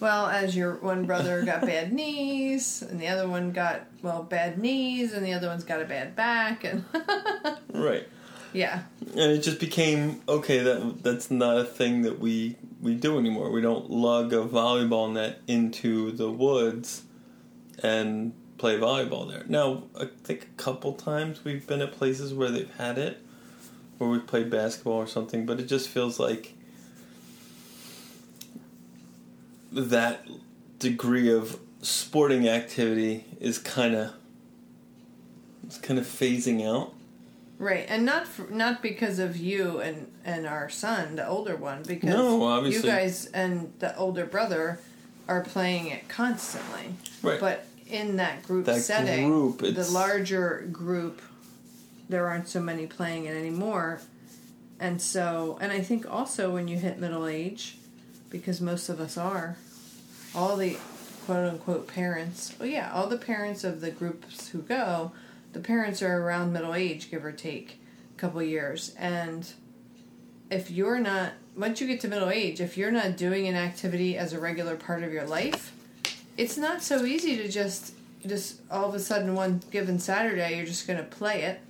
Well, 0.00 0.26
as 0.26 0.56
your 0.56 0.74
one 0.76 1.06
brother 1.06 1.44
got 1.44 1.60
bad 1.66 1.92
knees, 1.92 2.82
and 2.82 3.00
the 3.00 3.08
other 3.08 3.28
one 3.28 3.52
got 3.52 3.86
well 4.02 4.22
bad 4.22 4.58
knees, 4.58 5.12
and 5.12 5.24
the 5.24 5.32
other 5.32 5.48
one's 5.48 5.64
got 5.64 5.80
a 5.80 5.84
bad 5.84 6.14
back, 6.16 6.64
and 6.64 6.84
right 7.72 8.06
yeah, 8.54 8.82
and 9.00 9.32
it 9.32 9.42
just 9.42 9.60
became 9.60 10.22
okay 10.28 10.60
that 10.60 11.02
that's 11.02 11.30
not 11.30 11.58
a 11.58 11.64
thing 11.64 12.02
that 12.02 12.18
we 12.18 12.56
we 12.80 12.94
do 12.94 13.18
anymore. 13.18 13.50
We 13.50 13.60
don't 13.60 13.90
lug 13.90 14.32
a 14.32 14.44
volleyball 14.44 15.12
net 15.12 15.40
into 15.46 16.12
the 16.12 16.30
woods 16.30 17.02
and 17.82 18.32
play 18.58 18.78
volleyball 18.78 19.28
there. 19.28 19.44
Now 19.48 19.84
i 20.00 20.08
think 20.22 20.44
a 20.44 20.62
couple 20.62 20.92
times 20.94 21.44
we've 21.44 21.66
been 21.66 21.82
at 21.82 21.92
places 21.92 22.32
where 22.32 22.50
they've 22.50 22.74
had 22.76 22.98
it 22.98 23.20
where 23.98 24.08
we've 24.08 24.26
played 24.26 24.50
basketball 24.50 24.94
or 24.94 25.06
something 25.06 25.44
but 25.46 25.60
it 25.60 25.64
just 25.66 25.88
feels 25.88 26.18
like 26.18 26.54
that 29.70 30.26
degree 30.78 31.30
of 31.30 31.58
sporting 31.82 32.48
activity 32.48 33.24
is 33.40 33.58
kind 33.58 33.94
of 33.94 34.12
it's 35.66 35.78
kind 35.78 35.98
of 35.98 36.06
phasing 36.06 36.66
out 36.66 36.94
right, 37.58 37.86
and 37.88 38.04
not 38.04 38.26
for, 38.26 38.50
not 38.50 38.82
because 38.82 39.18
of 39.18 39.36
you 39.36 39.80
and 39.80 40.10
and 40.24 40.46
our 40.46 40.68
son, 40.68 41.16
the 41.16 41.26
older 41.26 41.56
one, 41.56 41.82
because 41.82 42.10
No, 42.10 42.42
obviously. 42.44 42.88
you 42.88 42.94
guys 42.94 43.26
and 43.26 43.72
the 43.78 43.96
older 43.96 44.26
brother 44.26 44.78
are 45.28 45.42
playing 45.42 45.86
it 45.88 46.08
constantly. 46.08 46.94
right 47.22 47.40
But 47.40 47.66
in 47.88 48.16
that 48.16 48.42
group 48.46 48.66
That 48.66 48.80
setting, 48.82 49.28
group, 49.28 49.58
the 49.60 49.90
larger 49.90 50.66
group, 50.72 51.20
there 52.08 52.26
aren't 52.26 52.48
so 52.48 52.60
many 52.60 52.86
playing 52.86 53.26
it 53.26 53.36
anymore. 53.36 54.00
And 54.80 55.00
so, 55.00 55.58
and 55.60 55.70
I 55.72 55.80
think 55.80 56.10
also 56.10 56.52
when 56.52 56.66
you 56.68 56.76
hit 56.78 56.98
middle 56.98 57.26
age, 57.26 57.76
because 58.30 58.60
most 58.60 58.88
of 58.88 59.00
us 59.00 59.16
are, 59.16 59.56
all 60.34 60.56
the 60.56 60.76
quote 61.26 61.48
unquote 61.48 61.86
parents, 61.86 62.54
well, 62.58 62.68
yeah, 62.68 62.90
all 62.92 63.06
the 63.06 63.16
parents 63.16 63.64
of 63.64 63.80
the 63.80 63.90
groups 63.90 64.48
who 64.48 64.58
go, 64.62 65.12
the 65.54 65.60
parents 65.60 66.02
are 66.02 66.22
around 66.22 66.52
middle 66.52 66.74
age, 66.74 67.10
give 67.10 67.24
or 67.24 67.32
take 67.32 67.80
a 68.14 68.20
couple 68.20 68.42
years. 68.42 68.94
And 68.98 69.50
if 70.50 70.70
you're 70.70 70.98
not, 70.98 71.32
once 71.56 71.80
you 71.80 71.86
get 71.86 72.00
to 72.00 72.08
middle 72.08 72.30
age, 72.30 72.60
if 72.60 72.76
you're 72.76 72.90
not 72.90 73.16
doing 73.16 73.46
an 73.46 73.54
activity 73.54 74.18
as 74.18 74.32
a 74.32 74.40
regular 74.40 74.76
part 74.76 75.02
of 75.02 75.12
your 75.12 75.24
life, 75.24 75.72
it's 76.36 76.58
not 76.58 76.82
so 76.82 77.04
easy 77.04 77.36
to 77.36 77.48
just 77.48 77.94
just 78.26 78.60
all 78.70 78.88
of 78.88 78.94
a 78.94 78.98
sudden 78.98 79.34
one 79.34 79.60
given 79.70 79.98
Saturday 79.98 80.56
you're 80.56 80.64
just 80.64 80.86
gonna 80.86 81.02
play 81.02 81.42
it 81.42 81.60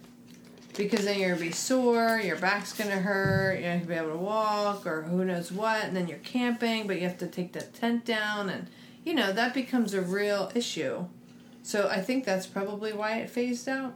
because 0.76 1.04
then 1.04 1.18
you're 1.18 1.30
gonna 1.30 1.40
be 1.40 1.52
sore, 1.52 2.20
your 2.22 2.36
back's 2.36 2.72
gonna 2.72 2.92
hurt, 2.92 3.60
you're 3.60 3.70
not 3.70 3.86
gonna 3.86 3.86
be 3.86 3.94
able 3.94 4.10
to 4.10 4.16
walk 4.16 4.86
or 4.86 5.02
who 5.02 5.24
knows 5.24 5.52
what, 5.52 5.84
and 5.84 5.96
then 5.96 6.08
you're 6.08 6.18
camping, 6.18 6.86
but 6.86 6.96
you 6.96 7.02
have 7.02 7.18
to 7.18 7.26
take 7.26 7.52
that 7.52 7.74
tent 7.74 8.04
down, 8.04 8.48
and 8.48 8.68
you 9.04 9.14
know 9.14 9.32
that 9.32 9.54
becomes 9.54 9.94
a 9.94 10.00
real 10.00 10.50
issue. 10.54 11.04
So 11.64 11.88
I 11.88 12.02
think 12.02 12.26
that's 12.26 12.46
probably 12.46 12.92
why 12.92 13.16
it 13.20 13.30
phased 13.30 13.70
out 13.70 13.94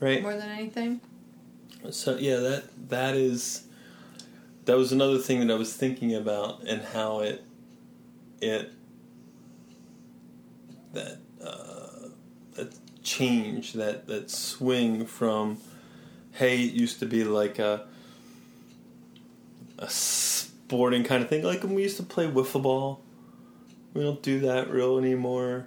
right. 0.00 0.20
more 0.20 0.34
than 0.34 0.50
anything. 0.50 1.00
So 1.90 2.16
yeah, 2.16 2.38
that 2.38 2.88
that 2.88 3.14
is 3.14 3.62
that 4.64 4.76
was 4.76 4.90
another 4.90 5.18
thing 5.18 5.46
that 5.46 5.54
I 5.54 5.56
was 5.56 5.72
thinking 5.72 6.16
about 6.16 6.64
and 6.64 6.82
how 6.82 7.20
it 7.20 7.44
it 8.40 8.72
that 10.94 11.18
uh, 11.40 12.08
that 12.54 12.74
change 13.04 13.74
that 13.74 14.08
that 14.08 14.28
swing 14.28 15.06
from 15.06 15.58
hey 16.32 16.64
it 16.64 16.72
used 16.72 16.98
to 16.98 17.06
be 17.06 17.22
like 17.22 17.60
a 17.60 17.86
a 19.78 19.88
sporting 19.88 21.04
kind 21.04 21.22
of 21.22 21.28
thing. 21.28 21.44
Like 21.44 21.62
when 21.62 21.74
we 21.74 21.84
used 21.84 21.98
to 21.98 22.02
play 22.02 22.26
wiffle 22.26 22.62
ball 22.62 23.00
we 23.94 24.02
don't 24.02 24.22
do 24.24 24.40
that 24.40 24.68
real 24.68 24.98
anymore 24.98 25.66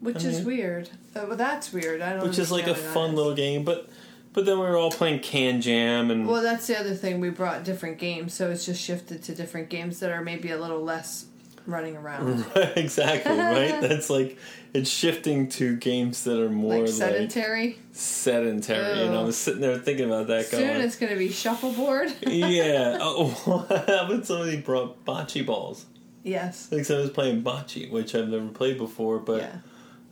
Which 0.00 0.24
I 0.24 0.28
is 0.28 0.42
weird. 0.42 0.90
Uh, 1.14 1.24
well, 1.28 1.36
that's 1.36 1.72
weird. 1.72 2.00
I 2.00 2.10
don't. 2.10 2.18
Know. 2.20 2.26
Which 2.26 2.38
is 2.38 2.50
like 2.50 2.66
a 2.66 2.70
understand 2.70 2.94
why 2.94 3.00
that 3.00 3.06
fun 3.06 3.10
is. 3.10 3.16
little 3.16 3.34
game 3.34 3.64
but 3.64 3.88
but 4.32 4.44
then 4.44 4.58
we 4.58 4.66
were 4.66 4.76
all 4.76 4.90
playing 4.90 5.20
KanJam 5.20 6.12
and 6.12 6.28
Well, 6.28 6.42
that's 6.42 6.66
the 6.66 6.78
other 6.78 6.94
thing. 6.94 7.20
We 7.20 7.30
brought 7.30 7.64
different 7.64 7.98
games, 7.98 8.34
so 8.34 8.50
it's 8.50 8.66
just 8.66 8.82
shifted 8.82 9.22
to 9.24 9.34
different 9.34 9.70
games 9.70 10.00
that 10.00 10.10
are 10.10 10.22
maybe 10.22 10.50
a 10.50 10.58
little 10.58 10.82
less 10.82 11.24
running 11.66 11.96
around. 11.96 12.44
exactly 12.76 13.36
right. 13.36 13.80
That's 13.80 14.10
like 14.10 14.38
it's 14.72 14.90
shifting 14.90 15.48
to 15.50 15.76
games 15.76 16.24
that 16.24 16.38
are 16.38 16.50
more 16.50 16.74
like 16.74 16.82
like, 16.82 16.90
sedentary. 16.90 17.78
sedentary. 17.92 19.02
And 19.06 19.16
I 19.16 19.20
Ew. 19.20 19.26
was 19.26 19.36
sitting 19.36 19.60
there 19.60 19.78
thinking 19.78 20.06
about 20.06 20.26
that, 20.28 20.46
Soon 20.46 20.68
going, 20.68 20.80
it's 20.82 20.96
going 20.96 21.12
to 21.12 21.18
be 21.18 21.30
shuffleboard. 21.30 22.12
yeah. 22.26 22.98
Oh, 23.00 23.28
what 23.46 23.88
happened? 23.88 24.26
Somebody 24.26 24.60
brought 24.60 25.04
bocce 25.04 25.44
balls. 25.44 25.86
yes. 26.22 26.70
Like 26.70 26.84
someone 26.84 27.04
was 27.04 27.12
playing 27.12 27.42
bocce, 27.42 27.90
which 27.90 28.14
I've 28.14 28.28
never 28.28 28.48
played 28.48 28.78
before, 28.78 29.18
but 29.18 29.42
yeah. 29.42 29.56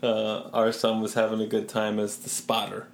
Uh, 0.05 0.51
our 0.53 0.73
son 0.73 1.01
was 1.01 1.15
having 1.15 1.41
a 1.41 1.47
good 1.47 1.69
time 1.69 1.99
as 1.99 2.19
the 2.19 2.29
spotter. 2.29 2.87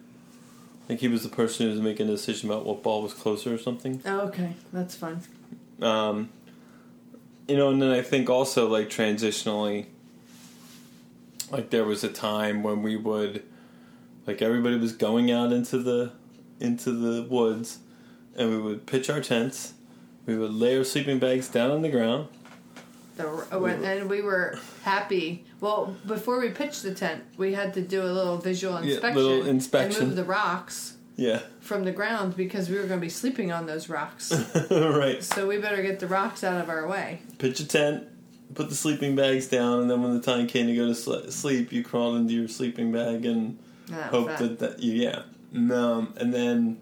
Like 0.89 1.01
he 1.01 1.09
was 1.09 1.23
the 1.23 1.29
person 1.29 1.67
who 1.67 1.73
was 1.73 1.81
making 1.81 2.09
a 2.09 2.13
decision 2.13 2.51
about 2.51 2.65
what 2.65 2.83
ball 2.83 3.03
was 3.03 3.15
closer 3.15 3.55
or 3.55 3.59
something. 3.59 4.01
Oh, 4.05 4.21
okay, 4.23 4.55
that's 4.73 4.97
fun. 4.97 5.21
Um, 5.81 6.31
you 7.47 7.57
know, 7.57 7.71
and 7.71 7.81
then 7.81 7.91
I 7.91 8.03
think 8.03 8.29
also 8.29 8.69
like 8.69 8.89
transitionally, 8.89 9.87
like 11.51 11.71
there 11.71 11.85
was 11.85 12.03
a 12.03 12.09
time 12.09 12.63
when 12.63 12.83
we 12.83 12.97
would, 12.97 13.45
like 14.27 14.43
everybody 14.43 14.77
was 14.77 14.93
going 14.93 15.31
out 15.31 15.53
into 15.53 15.79
the 15.79 16.13
into 16.59 16.93
the 16.93 17.23
woods, 17.23 17.79
and 18.37 18.51
we 18.51 18.59
would 18.59 18.87
pitch 18.87 19.09
our 19.09 19.21
tents. 19.21 19.75
We 20.27 20.37
would 20.37 20.53
lay 20.53 20.77
our 20.77 20.85
sleeping 20.85 21.19
bags 21.19 21.49
down 21.49 21.71
on 21.71 21.83
the 21.83 21.89
ground. 21.89 22.29
The, 23.23 23.57
and 23.65 23.85
and 23.85 24.11
we 24.11 24.23
were 24.23 24.59
happy. 24.83 25.45
Well, 25.61 25.97
before 26.07 26.41
we 26.41 26.51
pitched 26.51 26.83
the 26.83 26.95
tent, 26.95 27.23
we 27.37 27.53
had 27.55 27.75
to 27.75 27.83
do 27.83 28.03
a 28.03 28.13
little 28.13 28.39
visual 28.39 28.83
Yeah, 28.83 28.95
inspection, 28.95 29.17
little 29.23 29.41
and 29.41 29.49
inspection. 29.49 30.07
move 30.09 30.17
the 30.17 30.25
rocks 30.25 30.95
Yeah, 31.17 31.41
from 31.61 31.85
the 31.85 31.93
ground 31.93 32.37
because 32.37 32.69
we 32.71 32.77
were 32.77 32.85
going 32.87 33.01
to 33.01 33.05
be 33.05 33.11
sleeping 33.11 33.53
on 33.53 33.67
those 33.67 33.89
rocks. 33.89 34.33
right. 34.71 35.23
so 35.23 35.47
we 35.47 35.59
better 35.59 35.83
get 35.83 36.01
the 36.01 36.07
rocks 36.07 36.43
out 36.45 36.61
of 36.61 36.69
our 36.71 36.89
way. 36.89 37.21
Pitch 37.39 37.61
a 37.61 37.67
tent, 37.67 38.05
put 38.55 38.69
the 38.71 38.75
sleeping 38.75 39.15
bags 39.17 39.47
down, 39.49 39.81
and 39.81 39.91
then 39.91 40.03
when 40.03 40.15
the 40.15 40.23
time 40.23 40.47
came 40.47 40.67
to 40.67 40.75
go 40.75 40.87
to 40.87 40.95
sl- 40.95 41.29
sleep, 41.29 41.73
you 41.73 41.85
crawled 41.85 42.17
into 42.17 42.33
your 42.35 42.49
sleeping 42.49 42.91
bag 42.93 43.27
and 43.27 43.59
That 43.89 44.13
was 44.13 44.27
hope 44.29 44.39
that. 44.39 44.59
that, 44.61 44.81
you 44.83 44.93
yeah 44.95 45.23
um, 45.53 46.15
and 46.17 46.33
then 46.33 46.81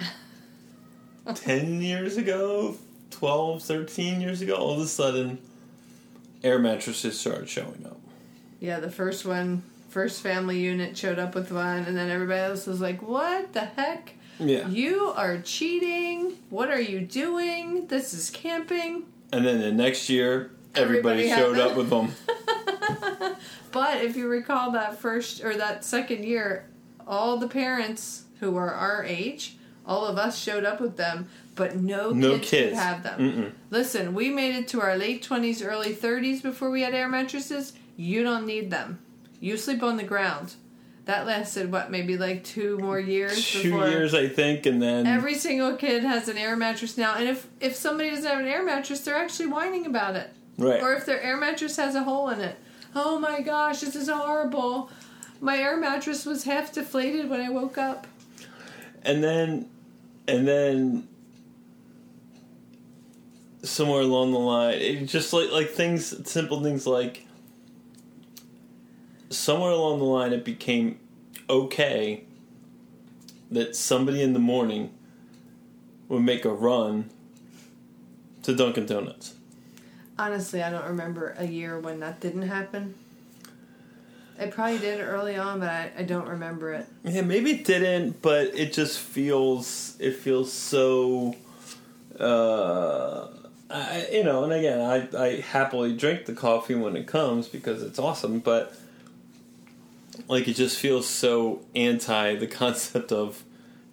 10 1.34 1.80
years 1.82 2.16
ago 2.16 2.76
12 3.12 3.62
13 3.62 4.20
years 4.20 4.40
ago 4.42 4.54
all 4.54 4.72
of 4.72 4.80
a 4.80 4.86
sudden 4.86 5.38
air 6.42 6.58
mattresses 6.58 7.18
started 7.18 7.48
showing 7.48 7.84
up 7.86 7.98
Yeah, 8.60 8.80
the 8.80 8.90
first 8.90 9.24
one, 9.24 9.62
first 9.88 10.22
family 10.22 10.58
unit 10.58 10.96
showed 10.96 11.18
up 11.18 11.34
with 11.34 11.50
one, 11.52 11.84
and 11.84 11.96
then 11.96 12.10
everybody 12.10 12.40
else 12.40 12.66
was 12.66 12.80
like, 12.80 13.00
"What 13.02 13.52
the 13.52 13.60
heck? 13.60 14.14
yeah 14.40 14.66
You 14.68 15.12
are 15.16 15.38
cheating! 15.38 16.36
What 16.50 16.68
are 16.70 16.80
you 16.80 17.00
doing? 17.00 17.86
This 17.88 18.12
is 18.14 18.30
camping." 18.30 19.04
and 19.32 19.46
then 19.46 19.60
the 19.60 19.72
next 19.72 20.08
year 20.10 20.50
everybody, 20.74 21.30
Everybody 21.30 21.54
showed 21.54 21.58
up 21.58 21.76
with 21.76 21.90
them 21.90 22.12
But 23.72 24.04
if 24.04 24.16
you 24.16 24.28
recall 24.28 24.70
that 24.72 24.98
first 24.98 25.42
or 25.42 25.54
that 25.56 25.84
second 25.84 26.24
year, 26.24 26.66
all 27.06 27.38
the 27.38 27.48
parents 27.48 28.24
who 28.40 28.56
are 28.56 28.72
our 28.72 29.02
age 29.04 29.56
All 29.86 30.04
of 30.06 30.16
us 30.18 30.38
showed 30.38 30.64
up 30.64 30.80
with 30.80 30.96
them, 30.96 31.28
but 31.54 31.76
no, 31.76 32.10
No 32.10 32.38
kids, 32.38 32.50
kids. 32.50 32.78
have 32.78 33.02
them. 33.02 33.20
Mm-mm. 33.20 33.52
Listen, 33.70 34.14
we 34.14 34.30
made 34.30 34.54
it 34.54 34.68
to 34.68 34.80
our 34.80 34.96
late 34.96 35.22
20s, 35.26 35.64
early 35.66 35.94
30s 35.94 36.42
before 36.42 36.70
we 36.70 36.82
had 36.82 36.94
air 36.94 37.08
mattresses. 37.08 37.72
You 37.96 38.22
don't 38.22 38.46
need 38.46 38.70
them. 38.70 38.98
You 39.40 39.56
sleep 39.56 39.82
on 39.82 39.96
the 39.96 40.02
ground. 40.04 40.54
That 41.04 41.26
lasted, 41.26 41.72
what, 41.72 41.90
maybe 41.90 42.16
like 42.16 42.44
two 42.44 42.78
more 42.78 42.98
years? 43.00 43.44
Two 43.50 43.76
years, 43.88 44.14
I 44.14 44.28
think, 44.28 44.66
and 44.66 44.80
then 44.80 45.04
Every 45.06 45.34
single 45.34 45.74
kid 45.74 46.04
has 46.04 46.28
an 46.28 46.38
air 46.38 46.56
mattress 46.56 46.96
now. 46.96 47.16
And 47.16 47.28
if, 47.28 47.48
if 47.60 47.74
somebody 47.74 48.10
doesn't 48.10 48.24
have 48.24 48.38
an 48.38 48.46
air 48.46 48.62
mattress, 48.64 49.00
they're 49.00 49.16
actually 49.16 49.48
whining 49.48 49.84
about 49.84 50.14
it. 50.14 50.30
right. 50.58 50.80
Or 50.80 50.94
if 50.94 51.04
their 51.04 51.20
air 51.20 51.36
mattress 51.36 51.76
has 51.76 51.96
a 51.96 52.04
hole 52.04 52.28
in 52.28 52.40
it. 52.40 52.56
Oh 52.94 53.18
my 53.18 53.40
gosh, 53.40 53.80
this 53.80 53.96
is 53.96 54.08
horrible. 54.08 54.90
My 55.40 55.56
air 55.58 55.76
mattress 55.76 56.24
was 56.24 56.44
half 56.44 56.72
deflated 56.72 57.28
when 57.28 57.40
I 57.40 57.48
woke 57.50 57.76
up. 57.78 58.06
and 59.02 59.24
then 59.24 59.68
and 60.28 60.46
then 60.46 61.08
somewhere 63.62 64.02
along 64.02 64.32
the 64.32 64.38
line 64.38 64.74
it 64.74 65.06
just 65.06 65.32
like 65.32 65.50
like 65.52 65.70
things 65.70 66.28
simple 66.28 66.62
things 66.62 66.86
like 66.86 67.26
somewhere 69.30 69.70
along 69.70 69.98
the 69.98 70.04
line 70.04 70.32
it 70.32 70.44
became 70.44 70.98
okay 71.48 72.24
that 73.50 73.76
somebody 73.76 74.22
in 74.22 74.32
the 74.32 74.38
morning 74.38 74.90
would 76.08 76.22
make 76.22 76.44
a 76.44 76.52
run 76.52 77.10
to 78.42 78.54
Dunkin' 78.54 78.86
Donuts. 78.86 79.34
Honestly, 80.18 80.62
I 80.62 80.70
don't 80.70 80.86
remember 80.86 81.34
a 81.38 81.46
year 81.46 81.78
when 81.78 82.00
that 82.00 82.20
didn't 82.20 82.42
happen. 82.42 82.94
It 84.38 84.50
probably 84.50 84.78
did 84.78 85.00
early 85.00 85.36
on, 85.36 85.60
but 85.60 85.68
I, 85.68 85.92
I 85.98 86.02
don't 86.02 86.26
remember 86.28 86.72
it. 86.72 86.86
Yeah, 87.04 87.20
maybe 87.22 87.52
it 87.52 87.64
didn't, 87.64 88.22
but 88.22 88.48
it 88.54 88.72
just 88.72 88.98
feels 88.98 89.96
it 90.00 90.16
feels 90.16 90.52
so. 90.52 91.36
Uh, 92.18 93.28
I, 93.72 94.08
you 94.12 94.22
know, 94.22 94.44
and 94.44 94.52
again, 94.52 94.80
I 94.80 95.08
I 95.18 95.40
happily 95.40 95.96
drink 95.96 96.26
the 96.26 96.34
coffee 96.34 96.74
when 96.74 96.96
it 96.96 97.06
comes 97.06 97.48
because 97.48 97.82
it's 97.82 97.98
awesome, 97.98 98.40
but 98.40 98.74
like 100.28 100.46
it 100.46 100.54
just 100.54 100.78
feels 100.78 101.08
so 101.08 101.62
anti 101.74 102.34
the 102.36 102.46
concept 102.62 103.12
of 103.12 103.44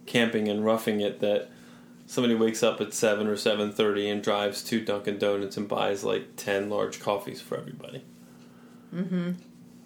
camping 0.06 0.48
and 0.48 0.66
roughing 0.66 1.02
it 1.02 1.20
that 1.22 1.50
somebody 2.08 2.36
wakes 2.36 2.64
up 2.64 2.82
at 2.82 2.94
seven 2.94 3.28
or 3.28 3.38
seven 3.38 3.72
thirty 3.72 4.10
and 4.10 4.22
drives 4.22 4.64
to 4.66 4.84
Dunkin' 4.84 5.18
Donuts 5.18 5.56
and 5.56 5.68
buys 5.68 6.04
like 6.04 6.36
ten 6.36 6.70
large 6.70 7.00
coffees 7.00 7.42
for 7.42 7.58
everybody. 7.58 8.04
Mm-hmm. 8.94 9.32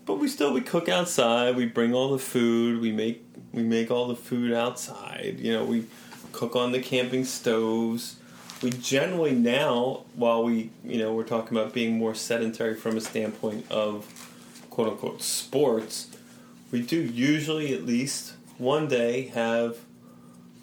But 0.05 0.15
we 0.15 0.27
still 0.27 0.53
we 0.53 0.61
cook 0.61 0.89
outside. 0.89 1.55
We 1.55 1.65
bring 1.65 1.93
all 1.93 2.11
the 2.11 2.19
food. 2.19 2.81
We 2.81 2.91
make 2.91 3.23
we 3.53 3.63
make 3.63 3.91
all 3.91 4.07
the 4.07 4.15
food 4.15 4.53
outside. 4.53 5.39
You 5.39 5.53
know, 5.53 5.65
we 5.65 5.85
cook 6.31 6.55
on 6.55 6.71
the 6.71 6.79
camping 6.79 7.25
stoves. 7.25 8.17
We 8.63 8.69
generally 8.71 9.33
now, 9.33 10.05
while 10.15 10.43
we 10.43 10.69
you 10.85 10.97
know 10.97 11.13
we're 11.13 11.25
talking 11.25 11.57
about 11.57 11.73
being 11.73 11.97
more 11.97 12.15
sedentary 12.15 12.75
from 12.75 12.95
a 12.97 13.01
standpoint 13.01 13.69
of 13.69 14.07
quote 14.69 14.87
unquote 14.89 15.21
sports, 15.21 16.07
we 16.71 16.81
do 16.81 16.99
usually 16.99 17.73
at 17.73 17.85
least 17.85 18.33
one 18.57 18.87
day 18.87 19.23
have 19.27 19.77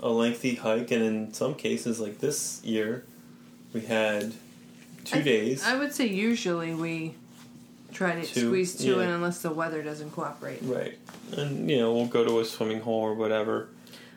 a 0.01 0.09
lengthy 0.09 0.55
hike, 0.55 0.91
and 0.91 1.03
in 1.03 1.35
some 1.35 1.55
cases, 1.55 2.01
like 2.01 2.21
this 2.21 2.63
year, 2.65 3.05
we 3.75 3.83
had 3.83 4.33
two 5.05 5.19
I- 5.19 5.23
days. 5.23 5.63
I 5.65 5.77
would 5.77 5.93
say 5.93 6.07
usually 6.07 6.75
we 6.75 7.15
try 7.93 8.15
to 8.15 8.25
Two, 8.27 8.47
squeeze 8.47 8.77
two 8.77 8.97
yeah. 8.97 9.03
in 9.03 9.09
unless 9.11 9.43
the 9.43 9.51
weather 9.51 9.83
doesn't 9.83 10.13
cooperate. 10.13 10.61
Right. 10.63 10.97
And, 11.37 11.69
you 11.71 11.77
know, 11.79 11.93
we'll 11.93 12.07
go 12.07 12.25
to 12.25 12.41
a 12.41 12.45
swimming 12.45 12.81
hole 12.81 13.01
or 13.03 13.15
whatever. 13.15 13.69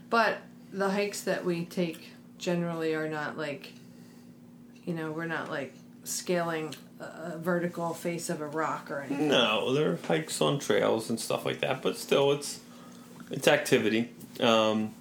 But 0.09 0.37
the 0.71 0.91
hikes 0.91 1.21
that 1.21 1.43
we 1.43 1.65
take 1.65 2.09
generally 2.43 2.93
are 2.93 3.07
not 3.07 3.37
like, 3.37 3.71
you 4.85 4.93
know, 4.93 5.11
we're 5.11 5.25
not 5.25 5.49
like 5.49 5.73
scaling 6.03 6.75
a 6.99 7.37
vertical 7.37 7.93
face 7.93 8.29
of 8.29 8.41
a 8.41 8.47
rock 8.47 8.91
or 8.91 9.01
anything. 9.01 9.29
No, 9.29 9.73
there 9.73 9.91
are 9.91 9.99
hikes 10.07 10.41
on 10.41 10.59
trails 10.59 11.09
and 11.09 11.19
stuff 11.19 11.45
like 11.45 11.61
that, 11.61 11.81
but 11.81 11.97
still, 11.97 12.31
it's 12.31 12.59
it's 13.31 13.47
activity. 13.47 14.09
Um, 14.39 14.93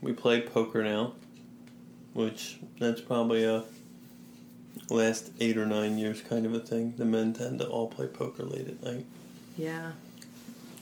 we 0.00 0.12
play 0.12 0.40
poker 0.40 0.82
now, 0.82 1.12
which 2.14 2.58
that's 2.78 3.00
probably 3.00 3.44
a 3.44 3.64
last 4.90 5.30
eight 5.40 5.56
or 5.56 5.66
nine 5.66 5.98
years 5.98 6.20
kind 6.22 6.46
of 6.46 6.54
a 6.54 6.60
thing. 6.60 6.94
The 6.96 7.04
men 7.04 7.32
tend 7.32 7.58
to 7.60 7.66
all 7.66 7.88
play 7.88 8.06
poker 8.06 8.44
late 8.44 8.68
at 8.68 8.82
night. 8.82 9.06
Yeah. 9.56 9.92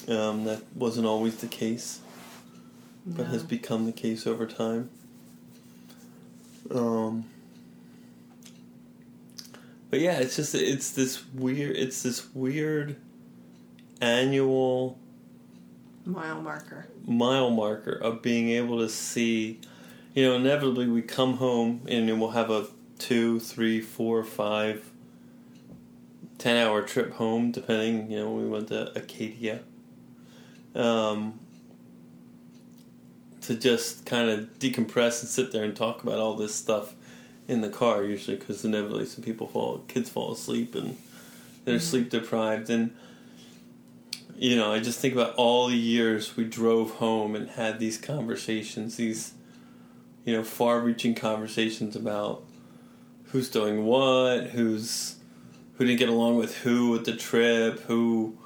Um, 0.09 0.45
that 0.45 0.63
wasn't 0.75 1.07
always 1.07 1.37
the 1.37 1.47
case. 1.47 2.01
But 3.07 3.27
no. 3.27 3.33
has 3.33 3.43
become 3.43 3.87
the 3.87 3.93
case 3.93 4.27
over 4.27 4.47
time. 4.47 4.91
Um, 6.71 7.25
but 9.91 10.01
yeah, 10.01 10.19
it's 10.19 10.37
just 10.37 10.55
it's 10.55 10.91
this 10.91 11.25
weird 11.35 11.77
it's 11.77 12.03
this 12.03 12.33
weird 12.35 12.97
annual 14.01 14.99
mile 16.05 16.41
marker. 16.41 16.87
mile 17.07 17.51
marker 17.51 17.93
of 17.93 18.23
being 18.23 18.51
able 18.51 18.79
to 18.79 18.89
see. 18.89 19.61
You 20.15 20.29
know, 20.29 20.35
inevitably 20.37 20.89
we 20.89 21.01
come 21.03 21.39
home 21.39 21.87
and 21.89 22.21
we'll 22.21 22.31
have 22.31 22.51
a 22.51 22.67
two, 22.99 23.41
three, 23.41 23.81
four, 23.81 24.23
five, 24.23 24.91
ten 26.39 26.57
hour 26.57 26.83
trip 26.83 27.15
home, 27.15 27.51
depending. 27.51 28.11
You 28.11 28.19
know, 28.19 28.33
we 28.33 28.47
went 28.47 28.69
to 28.69 28.97
Acadia. 28.97 29.61
Um, 30.75 31.41
to 33.43 33.55
just 33.55 34.07
kind 34.07 34.31
of 34.31 34.59
decompress 34.59 35.21
and 35.21 35.29
sit 35.29 35.53
there 35.53 35.65
and 35.65 35.75
talk 35.75 36.03
about 36.03 36.19
all 36.19 36.35
this 36.35 36.55
stuff 36.55 36.95
in 37.49 37.61
the 37.61 37.69
car, 37.69 38.05
usually 38.05 38.37
because 38.37 38.65
inevitably 38.65 39.07
some 39.07 39.25
people 39.25 39.47
fall, 39.47 39.83
kids 39.89 40.09
fall 40.09 40.33
asleep 40.33 40.75
and 40.75 40.97
they're 41.65 41.77
mm-hmm. 41.77 41.85
sleep 41.85 42.11
deprived. 42.11 42.71
And, 42.71 42.95
you 44.37 44.57
know, 44.57 44.73
I 44.73 44.79
just 44.79 45.01
think 45.01 45.15
about 45.15 45.35
all 45.35 45.69
the 45.69 45.77
years 45.77 46.37
we 46.37 46.45
drove 46.45 46.93
home 46.93 47.35
and 47.35 47.51
had 47.51 47.79
these 47.79 47.99
conversations, 47.99 48.97
these, 48.97 49.35
you 50.25 50.35
know, 50.35 50.45
far 50.45 50.81
reaching 50.81 51.15
conversations 51.15 51.97
about 51.97 52.45
who's 53.27 53.51
doing 53.51 53.85
what, 53.85 54.51
who's, 54.51 55.17
who 55.75 55.85
didn't 55.85 55.99
get 55.99 56.09
along 56.09 56.37
with 56.37 56.59
who 56.59 56.95
at 56.95 57.05
the 57.05 57.17
trip, 57.17 57.81
who, 57.81 58.39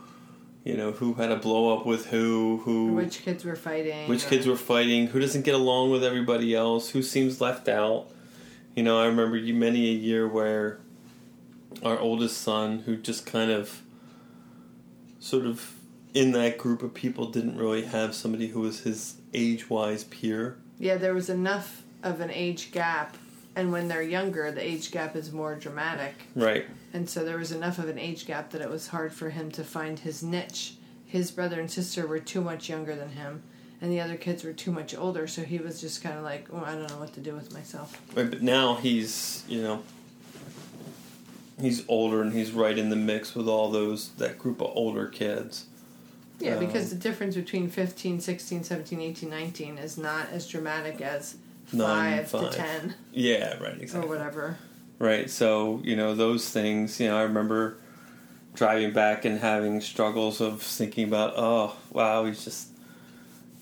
you 0.67 0.77
know, 0.77 0.91
who 0.91 1.15
had 1.15 1.31
a 1.31 1.37
blow 1.37 1.79
up 1.79 1.87
with 1.87 2.07
who, 2.07 2.61
who 2.65 2.93
Which 2.93 3.23
kids 3.23 3.45
were 3.45 3.55
fighting. 3.55 4.09
which 4.09 4.27
or- 4.27 4.29
kids 4.31 4.49
were 4.49 4.57
fighting, 4.57 5.07
who 5.07 5.21
doesn't 5.21 5.43
get 5.43 5.55
along 5.55 5.93
with 5.93 6.03
everybody 6.03 6.57
else, 6.57 6.91
who 6.91 7.03
seems 7.05 7.41
left 7.41 7.69
out. 7.69 8.09
You 8.75 8.83
know, 8.83 9.01
I 9.01 9.07
remember 9.07 9.39
many 9.39 9.89
a 9.91 9.93
year 9.95 10.27
where 10.27 10.81
our 11.85 11.97
oldest 12.01 12.39
son, 12.43 12.81
who 12.81 12.97
just 12.97 13.25
kind 13.27 13.53
of 13.53 13.81
sort 15.21 15.47
of 15.47 15.77
in 16.15 16.33
that 16.33 16.59
group 16.59 16.83
of 16.83 16.93
people 16.95 17.27
didn't 17.31 17.57
really 17.57 17.83
have 17.85 18.13
somebody 18.15 18.49
who 18.49 18.61
was 18.61 18.81
his 18.81 19.15
age 19.33 19.71
wise 19.71 20.03
peer. 20.03 20.57
Yeah, 20.81 20.97
there 20.97 21.15
was 21.15 21.31
enough 21.31 21.85
of 22.03 22.21
an 22.21 22.31
age 22.33 22.73
gap, 22.73 23.17
and 23.55 23.71
when 23.71 23.87
they're 23.87 24.03
younger, 24.03 24.51
the 24.51 24.67
age 24.67 24.91
gap 24.91 25.15
is 25.15 25.31
more 25.31 25.55
dramatic. 25.55 26.15
Right. 26.35 26.67
And 26.97 27.11
so 27.11 27.27
there 27.27 27.37
was 27.37 27.53
enough 27.53 27.79
of 27.79 27.91
an 27.91 27.99
age 27.99 28.25
gap 28.25 28.53
that 28.53 28.63
it 28.63 28.71
was 28.71 28.89
hard 28.89 29.13
for 29.13 29.29
him 29.29 29.51
to 29.51 29.63
find 29.63 29.99
his 29.99 30.23
niche. 30.23 30.77
His 31.05 31.31
brother 31.31 31.61
and 31.61 31.71
sister 31.71 32.07
were 32.07 32.19
too 32.19 32.41
much 32.41 32.71
younger 32.71 32.97
than 32.97 33.11
him, 33.11 33.43
and 33.83 33.93
the 33.93 34.01
other 34.01 34.17
kids 34.17 34.43
were 34.45 34.55
too 34.55 34.73
much 34.73 34.97
older, 34.97 35.27
so 35.27 35.43
he 35.43 35.59
was 35.59 35.79
just 35.79 36.03
kind 36.03 36.17
of 36.17 36.25
like, 36.25 36.47
oh, 36.51 36.63
I 36.65 36.73
don't 36.75 36.89
know 36.89 36.99
what 36.99 37.13
to 37.13 37.21
do 37.21 37.35
with 37.35 37.53
myself. 37.53 38.01
Right, 38.17 38.31
but 38.31 38.41
now 38.41 38.77
he's, 38.77 39.45
you 39.47 39.61
know, 39.63 39.83
he's 41.61 41.85
older 41.87 42.23
and 42.23 42.33
he's 42.33 42.53
right 42.53 42.79
in 42.79 42.89
the 42.89 42.97
mix 42.97 43.35
with 43.35 43.47
all 43.47 43.71
those 43.71 44.09
that 44.13 44.39
group 44.39 44.63
of 44.63 44.71
older 44.75 45.07
kids. 45.07 45.67
Yeah, 46.41 46.55
Um, 46.55 46.67
because 46.67 46.89
the 46.89 46.97
difference 46.97 47.35
between 47.37 47.69
15, 47.69 48.21
16, 48.21 48.65
17, 48.65 49.01
18, 49.03 49.29
19 49.29 49.77
is 49.77 49.99
not 49.99 50.31
as 50.33 50.49
dramatic 50.49 51.03
as 51.03 51.37
5 51.67 51.79
Nine, 51.79 52.25
to 52.25 52.51
10 52.51 52.95
Yeah, 53.13 53.59
right, 53.63 53.79
exactly. 53.81 54.09
or 54.09 54.11
whatever. 54.11 54.57
Right. 54.99 55.29
So, 55.29 55.81
you 55.85 55.95
know, 55.95 56.15
those 56.15 56.49
things, 56.49 56.99
you 57.01 57.09
know, 57.09 57.19
I 57.19 57.23
remember 57.23 57.77
driving 58.55 58.93
back 58.93 59.25
and 59.25 59.41
having 59.41 59.81
struggles 59.83 60.41
of 60.41 60.63
thinking 60.63 61.07
about, 61.07 61.35
oh, 61.37 61.77
wow, 61.91 62.25
he's 62.25 62.45
just, 62.45 62.69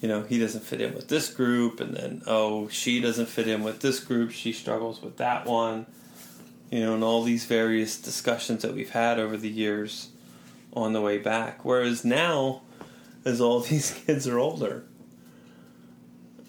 you 0.01 0.09
know, 0.09 0.23
he 0.23 0.39
doesn't 0.39 0.63
fit 0.63 0.81
in 0.81 0.95
with 0.95 1.09
this 1.09 1.33
group. 1.33 1.81
And 1.81 1.97
then, 1.97 2.23
oh, 2.27 2.69
she 2.69 3.01
doesn't 3.01 3.27
fit 3.27 3.49
in 3.49 3.65
with 3.65 3.81
this 3.81 3.99
group. 3.99 4.31
She 4.31 4.53
struggles 4.53 5.03
with 5.03 5.17
that 5.17 5.47
one. 5.47 5.87
You 6.71 6.81
know, 6.81 6.95
and 6.95 7.05
all 7.05 7.23
these 7.23 7.45
various 7.45 8.01
discussions 8.01 8.63
that 8.63 8.75
we've 8.75 8.91
had 8.91 9.19
over 9.19 9.37
the 9.37 9.49
years 9.49 10.11
on 10.73 10.93
the 10.93 11.01
way 11.01 11.19
back. 11.19 11.65
Whereas 11.65 12.05
now, 12.05 12.63
as 13.25 13.41
all 13.41 13.61
these 13.61 13.91
kids 13.91 14.27
are 14.29 14.39
older, 14.39 14.85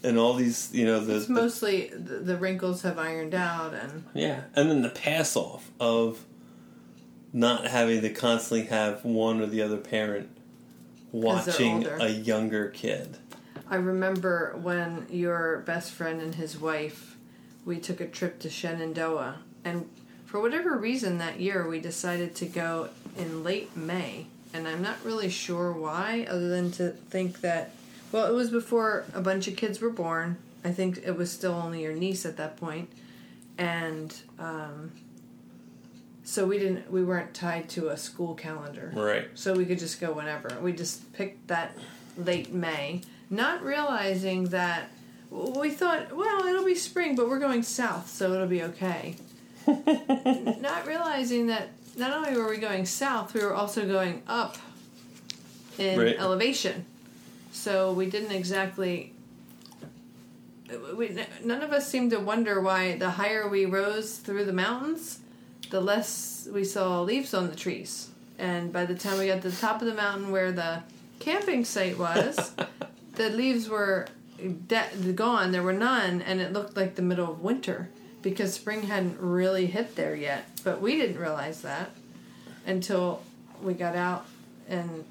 and 0.03 0.17
all 0.17 0.33
these, 0.33 0.69
you 0.73 0.85
know, 0.85 0.99
the, 0.99 1.17
It's 1.17 1.29
mostly 1.29 1.87
the, 1.87 2.19
the 2.19 2.37
wrinkles 2.37 2.81
have 2.83 2.99
ironed 2.99 3.33
out, 3.33 3.73
and 3.73 4.03
yeah, 4.13 4.41
and 4.55 4.69
then 4.69 4.81
the 4.81 4.89
pass 4.89 5.35
off 5.35 5.71
of 5.79 6.25
not 7.33 7.67
having 7.67 8.01
to 8.01 8.09
constantly 8.09 8.67
have 8.67 9.03
one 9.03 9.41
or 9.41 9.45
the 9.45 9.61
other 9.61 9.77
parent 9.77 10.29
watching 11.11 11.85
a 11.85 12.07
younger 12.07 12.69
kid. 12.69 13.17
I 13.69 13.77
remember 13.77 14.55
when 14.61 15.07
your 15.09 15.59
best 15.59 15.91
friend 15.91 16.21
and 16.21 16.35
his 16.35 16.59
wife, 16.59 17.17
we 17.65 17.79
took 17.79 17.99
a 17.99 18.07
trip 18.07 18.39
to 18.39 18.49
Shenandoah, 18.49 19.39
and 19.63 19.89
for 20.25 20.39
whatever 20.39 20.77
reason 20.77 21.17
that 21.17 21.39
year 21.39 21.67
we 21.67 21.79
decided 21.79 22.35
to 22.35 22.45
go 22.45 22.89
in 23.17 23.43
late 23.43 23.75
May, 23.75 24.27
and 24.53 24.67
I'm 24.67 24.81
not 24.81 25.03
really 25.03 25.29
sure 25.29 25.71
why, 25.71 26.27
other 26.29 26.47
than 26.49 26.71
to 26.73 26.91
think 26.91 27.41
that, 27.41 27.71
well, 28.11 28.25
it 28.27 28.33
was 28.33 28.49
before 28.49 29.05
a 29.13 29.21
bunch 29.21 29.47
of 29.47 29.55
kids 29.55 29.81
were 29.81 29.89
born. 29.89 30.37
I 30.63 30.71
think 30.71 30.99
it 31.05 31.15
was 31.15 31.31
still 31.31 31.53
only 31.53 31.83
your 31.83 31.93
niece 31.93 32.25
at 32.25 32.37
that 32.37 32.57
point, 32.57 32.89
and 33.57 34.13
um, 34.39 34.91
so 36.23 36.45
we 36.45 36.57
didn't, 36.57 36.89
we 36.91 37.03
weren't 37.03 37.33
tied 37.35 37.69
to 37.69 37.89
a 37.89 37.97
school 37.97 38.33
calendar, 38.33 38.91
Right. 38.95 39.27
so 39.35 39.53
we 39.53 39.65
could 39.65 39.77
just 39.79 40.01
go 40.01 40.11
whenever. 40.11 40.49
We 40.61 40.73
just 40.73 41.13
picked 41.13 41.47
that 41.49 41.77
late 42.17 42.51
May, 42.51 43.01
not 43.29 43.63
realizing 43.63 44.45
that 44.45 44.89
we 45.29 45.69
thought, 45.69 46.15
well, 46.15 46.45
it'll 46.47 46.65
be 46.65 46.73
spring, 46.75 47.15
but 47.15 47.29
we're 47.29 47.39
going 47.39 47.61
south, 47.61 48.09
so 48.09 48.33
it'll 48.33 48.47
be 48.47 48.63
okay. 48.63 49.15
not 49.67 50.87
realizing 50.87 51.47
that 51.47 51.69
not 51.97 52.11
only 52.11 52.35
were 52.37 52.49
we 52.49 52.57
going 52.57 52.85
south, 52.85 53.33
we 53.35 53.41
were 53.43 53.53
also 53.53 53.85
going 53.87 54.23
up 54.27 54.57
in 55.77 55.99
Right. 55.99 56.15
elevation. 56.17 56.85
So 57.55 57.93
we 57.93 58.07
didn't 58.07 58.31
exactly. 58.31 59.13
We, 60.95 61.17
none 61.43 61.61
of 61.61 61.71
us 61.71 61.87
seemed 61.87 62.11
to 62.11 62.19
wonder 62.19 62.59
why 62.59 62.97
the 62.97 63.11
higher 63.11 63.47
we 63.47 63.65
rose 63.65 64.17
through 64.17 64.45
the 64.45 64.53
mountains, 64.53 65.19
the 65.69 65.79
less 65.79 66.47
we 66.51 66.63
saw 66.63 67.01
leaves 67.01 67.33
on 67.33 67.49
the 67.49 67.55
trees. 67.55 68.09
And 68.37 68.73
by 68.73 68.85
the 68.85 68.95
time 68.95 69.19
we 69.19 69.27
got 69.27 69.41
to 69.43 69.49
the 69.49 69.55
top 69.55 69.81
of 69.81 69.87
the 69.87 69.93
mountain 69.93 70.31
where 70.31 70.51
the 70.51 70.83
camping 71.19 71.65
site 71.65 71.97
was, 71.97 72.53
the 73.13 73.29
leaves 73.29 73.69
were 73.69 74.07
de- 74.67 75.13
gone. 75.13 75.51
There 75.51 75.63
were 75.63 75.73
none, 75.73 76.21
and 76.21 76.41
it 76.41 76.51
looked 76.51 76.75
like 76.75 76.95
the 76.95 77.01
middle 77.01 77.31
of 77.31 77.41
winter 77.41 77.89
because 78.21 78.53
spring 78.53 78.83
hadn't 78.83 79.19
really 79.19 79.67
hit 79.67 79.95
there 79.95 80.15
yet. 80.15 80.45
But 80.63 80.81
we 80.81 80.97
didn't 80.97 81.19
realize 81.19 81.61
that 81.61 81.91
until 82.65 83.21
we 83.61 83.73
got 83.73 83.95
out, 83.95 84.25
and 84.67 85.05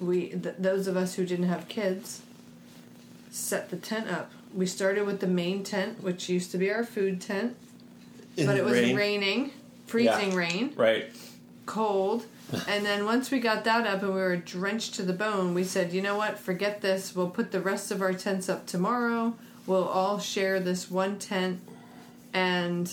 we 0.00 0.28
th- 0.30 0.54
those 0.58 0.86
of 0.86 0.96
us 0.96 1.14
who 1.14 1.24
didn't 1.26 1.46
have 1.48 1.68
kids 1.68 2.22
set 3.30 3.70
the 3.70 3.76
tent 3.76 4.08
up. 4.10 4.30
We 4.54 4.66
started 4.66 5.06
with 5.06 5.20
the 5.20 5.26
main 5.28 5.62
tent, 5.62 6.02
which 6.02 6.28
used 6.28 6.50
to 6.52 6.58
be 6.58 6.70
our 6.72 6.84
food 6.84 7.20
tent, 7.20 7.56
In 8.36 8.46
but 8.46 8.56
it 8.56 8.64
was 8.64 8.72
rain. 8.72 8.96
raining, 8.96 9.50
freezing 9.86 10.32
Yeah. 10.32 10.36
rain 10.36 10.72
Right. 10.74 11.06
cold. 11.66 12.24
and 12.68 12.84
then 12.84 13.04
once 13.04 13.30
we 13.30 13.38
got 13.38 13.62
that 13.64 13.86
up 13.86 14.02
and 14.02 14.12
we 14.12 14.20
were 14.20 14.36
drenched 14.36 14.94
to 14.94 15.02
the 15.04 15.12
bone, 15.12 15.54
we 15.54 15.62
said, 15.62 15.92
you 15.92 16.02
know 16.02 16.16
what, 16.16 16.36
forget 16.38 16.80
this. 16.80 17.14
We'll 17.14 17.30
put 17.30 17.52
the 17.52 17.60
rest 17.60 17.92
of 17.92 18.02
our 18.02 18.12
tents 18.12 18.48
up 18.48 18.66
tomorrow. 18.66 19.36
We'll 19.66 19.86
all 19.86 20.18
share 20.18 20.58
this 20.58 20.90
one 20.90 21.18
tent. 21.20 21.60
And 22.32 22.92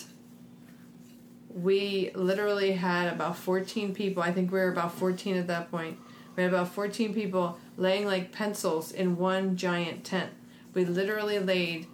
we 1.50 2.12
literally 2.13 2.74
had 2.74 3.12
about 3.12 3.36
14 3.38 3.96
people. 3.96 4.22
I 4.22 4.32
think 4.32 4.52
we 4.52 4.60
were 4.60 4.72
about 4.72 4.93
14 4.93 5.38
at 5.38 5.48
that 5.48 5.72
point. 5.72 5.98
We 6.38 6.43
had 6.43 6.54
about 6.54 6.69
14 6.69 7.13
people 7.13 7.58
laying 7.78 8.06
like 8.06 8.32
pencils 8.32 8.91
in 8.91 9.17
one 9.17 9.58
giant 9.58 10.06
tent. 10.06 10.32
We 10.73 10.86
literally 10.86 11.39
laid 11.39 11.88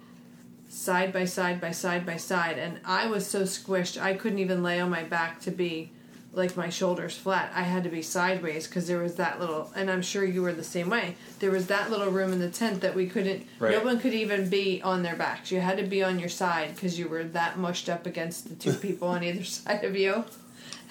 side 0.68 1.12
by 1.12 1.24
side 1.24 1.60
by 1.60 1.70
side 1.70 2.04
by 2.04 2.16
side 2.16 2.58
and 2.58 2.78
I 2.84 3.06
was 3.06 3.26
so 3.26 3.42
squished 3.42 4.00
I 4.00 4.14
couldn't 4.14 4.40
even 4.40 4.62
lay 4.62 4.80
on 4.80 4.90
my 4.90 5.04
back 5.04 5.40
to 5.42 5.50
be 5.50 5.92
like 6.32 6.56
my 6.56 6.68
shoulders 6.68 7.16
flat. 7.16 7.52
I 7.54 7.62
had 7.62 7.84
to 7.84 7.90
be 7.90 8.02
sideways 8.02 8.66
because 8.66 8.86
there 8.86 8.98
was 8.98 9.14
that 9.14 9.40
little 9.40 9.72
and 9.76 9.90
I'm 9.90 10.02
sure 10.02 10.24
you 10.24 10.42
were 10.42 10.52
the 10.52 10.64
same 10.64 10.90
way. 10.90 11.16
There 11.38 11.52
was 11.52 11.68
that 11.68 11.90
little 11.90 12.10
room 12.10 12.32
in 12.32 12.40
the 12.40 12.50
tent 12.50 12.82
that 12.82 12.94
we 12.94 13.06
couldn't 13.06 13.46
no 13.60 13.82
one 13.82 13.98
could 13.98 14.14
even 14.14 14.50
be 14.50 14.82
on 14.82 15.02
their 15.02 15.16
backs. 15.16 15.50
You 15.50 15.60
had 15.60 15.78
to 15.78 15.84
be 15.84 16.02
on 16.02 16.18
your 16.18 16.28
side 16.28 16.74
because 16.74 16.98
you 16.98 17.08
were 17.08 17.24
that 17.24 17.56
mushed 17.56 17.88
up 17.88 18.04
against 18.04 18.48
the 18.50 18.56
two 18.56 18.72
people 18.86 19.08
on 19.08 19.24
either 19.24 19.44
side 19.44 19.84
of 19.84 19.96
you. 19.96 20.24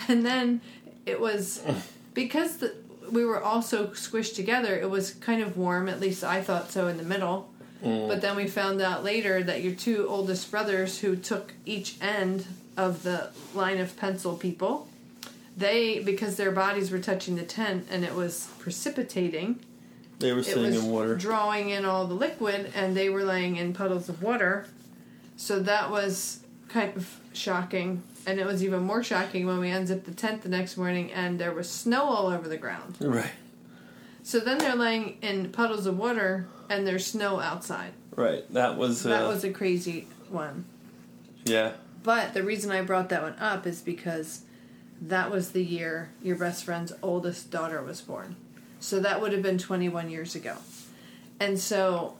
And 0.07 0.25
then 0.25 0.61
it 1.05 1.19
was 1.19 1.61
because 2.13 2.57
the, 2.57 2.73
we 3.11 3.25
were 3.25 3.41
all 3.41 3.61
so 3.61 3.87
squished 3.87 4.35
together, 4.35 4.75
it 4.77 4.89
was 4.89 5.11
kind 5.15 5.41
of 5.41 5.57
warm, 5.57 5.87
at 5.89 5.99
least 5.99 6.23
I 6.23 6.41
thought 6.41 6.71
so 6.71 6.87
in 6.87 6.97
the 6.97 7.03
middle. 7.03 7.49
Mm. 7.83 8.07
But 8.07 8.21
then 8.21 8.35
we 8.35 8.47
found 8.47 8.81
out 8.81 9.03
later 9.03 9.43
that 9.43 9.61
your 9.61 9.73
two 9.75 10.07
oldest 10.07 10.49
brothers, 10.49 10.99
who 10.99 11.15
took 11.15 11.53
each 11.65 11.97
end 12.01 12.45
of 12.77 13.03
the 13.03 13.29
line 13.53 13.79
of 13.79 13.97
pencil 13.97 14.35
people, 14.35 14.87
they, 15.57 15.99
because 15.99 16.35
their 16.37 16.51
bodies 16.51 16.91
were 16.91 16.99
touching 16.99 17.35
the 17.35 17.43
tent 17.43 17.87
and 17.91 18.03
it 18.03 18.15
was 18.15 18.49
precipitating, 18.59 19.59
They 20.19 20.31
were 20.31 20.39
it 20.39 20.45
sitting 20.45 20.73
in 20.73 20.85
water. 20.89 21.15
drawing 21.15 21.69
in 21.69 21.85
all 21.85 22.07
the 22.07 22.13
liquid 22.15 22.71
and 22.73 22.95
they 22.95 23.09
were 23.09 23.23
laying 23.23 23.57
in 23.57 23.73
puddles 23.73 24.09
of 24.09 24.23
water. 24.23 24.65
So 25.37 25.59
that 25.59 25.91
was 25.91 26.39
kind 26.69 26.95
of 26.95 27.19
shocking. 27.33 28.01
And 28.25 28.39
it 28.39 28.45
was 28.45 28.63
even 28.63 28.83
more 28.83 29.03
shocking 29.03 29.45
when 29.45 29.59
we 29.59 29.69
unzipped 29.69 30.05
the 30.05 30.13
tent 30.13 30.43
the 30.43 30.49
next 30.49 30.77
morning 30.77 31.11
and 31.11 31.39
there 31.39 31.51
was 31.53 31.69
snow 31.69 32.03
all 32.03 32.27
over 32.27 32.47
the 32.47 32.57
ground. 32.57 32.95
Right. 32.99 33.31
So 34.23 34.39
then 34.39 34.57
they're 34.59 34.75
laying 34.75 35.17
in 35.21 35.51
puddles 35.51 35.85
of 35.85 35.97
water 35.97 36.47
and 36.69 36.87
there's 36.87 37.05
snow 37.05 37.39
outside. 37.41 37.91
Right. 38.15 38.51
That 38.53 38.77
was. 38.77 39.05
Uh, 39.05 39.09
That 39.09 39.27
was 39.27 39.43
a 39.43 39.51
crazy 39.51 40.07
one. 40.29 40.65
Yeah. 41.43 41.73
But 42.03 42.33
the 42.33 42.43
reason 42.43 42.71
I 42.71 42.81
brought 42.81 43.09
that 43.09 43.21
one 43.21 43.35
up 43.39 43.67
is 43.67 43.81
because 43.81 44.41
that 45.01 45.29
was 45.29 45.51
the 45.51 45.63
year 45.63 46.09
your 46.21 46.37
best 46.37 46.63
friend's 46.63 46.93
oldest 47.01 47.51
daughter 47.51 47.81
was 47.81 47.99
born. 48.01 48.37
So 48.79 48.99
that 49.01 49.19
would 49.21 49.33
have 49.33 49.41
been 49.41 49.57
21 49.57 50.09
years 50.09 50.35
ago. 50.35 50.55
And 51.39 51.59
so 51.59 52.15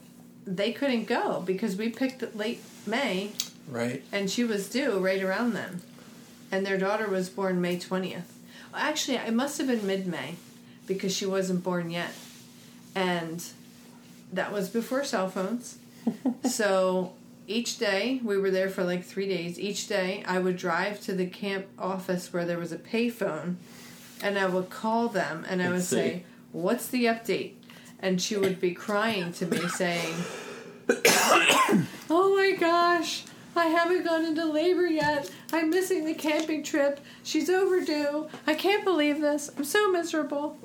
they 0.46 0.72
couldn't 0.72 1.04
go 1.04 1.40
because 1.46 1.76
we 1.76 1.88
picked 1.88 2.36
late 2.36 2.62
May 2.86 3.32
Right. 3.68 4.02
and 4.12 4.30
she 4.30 4.44
was 4.44 4.68
due 4.68 4.98
right 4.98 5.22
around 5.22 5.54
then. 5.54 5.80
And 6.54 6.64
their 6.64 6.78
daughter 6.78 7.08
was 7.08 7.28
born 7.28 7.60
May 7.60 7.78
20th. 7.78 8.30
Well, 8.72 8.80
actually, 8.80 9.16
it 9.16 9.34
must 9.34 9.58
have 9.58 9.66
been 9.66 9.84
mid 9.84 10.06
May 10.06 10.36
because 10.86 11.12
she 11.12 11.26
wasn't 11.26 11.64
born 11.64 11.90
yet. 11.90 12.12
And 12.94 13.42
that 14.32 14.52
was 14.52 14.68
before 14.68 15.02
cell 15.02 15.28
phones. 15.28 15.78
so 16.48 17.12
each 17.48 17.78
day, 17.78 18.20
we 18.22 18.38
were 18.38 18.52
there 18.52 18.68
for 18.70 18.84
like 18.84 19.02
three 19.02 19.26
days. 19.26 19.58
Each 19.58 19.88
day, 19.88 20.22
I 20.28 20.38
would 20.38 20.56
drive 20.56 21.00
to 21.00 21.12
the 21.12 21.26
camp 21.26 21.66
office 21.76 22.32
where 22.32 22.44
there 22.44 22.60
was 22.60 22.70
a 22.70 22.78
payphone 22.78 23.56
and 24.22 24.38
I 24.38 24.46
would 24.46 24.70
call 24.70 25.08
them 25.08 25.44
and 25.48 25.60
I 25.60 25.70
would 25.70 25.82
say, 25.82 26.22
What's 26.52 26.86
the 26.86 27.06
update? 27.06 27.54
And 27.98 28.22
she 28.22 28.36
would 28.36 28.60
be 28.60 28.74
crying 28.74 29.32
to 29.32 29.46
me 29.46 29.58
saying, 29.70 30.14
Oh 32.08 32.36
my 32.36 32.56
gosh, 32.56 33.24
I 33.56 33.66
haven't 33.66 34.04
gone 34.04 34.24
into 34.24 34.44
labor 34.46 34.86
yet. 34.86 35.30
I'm 35.52 35.70
missing 35.70 36.04
the 36.04 36.14
camping 36.14 36.62
trip. 36.62 37.00
She's 37.22 37.48
overdue. 37.48 38.28
I 38.46 38.54
can't 38.54 38.84
believe 38.84 39.20
this. 39.20 39.50
I'm 39.56 39.64
so 39.64 39.90
miserable. 39.90 40.56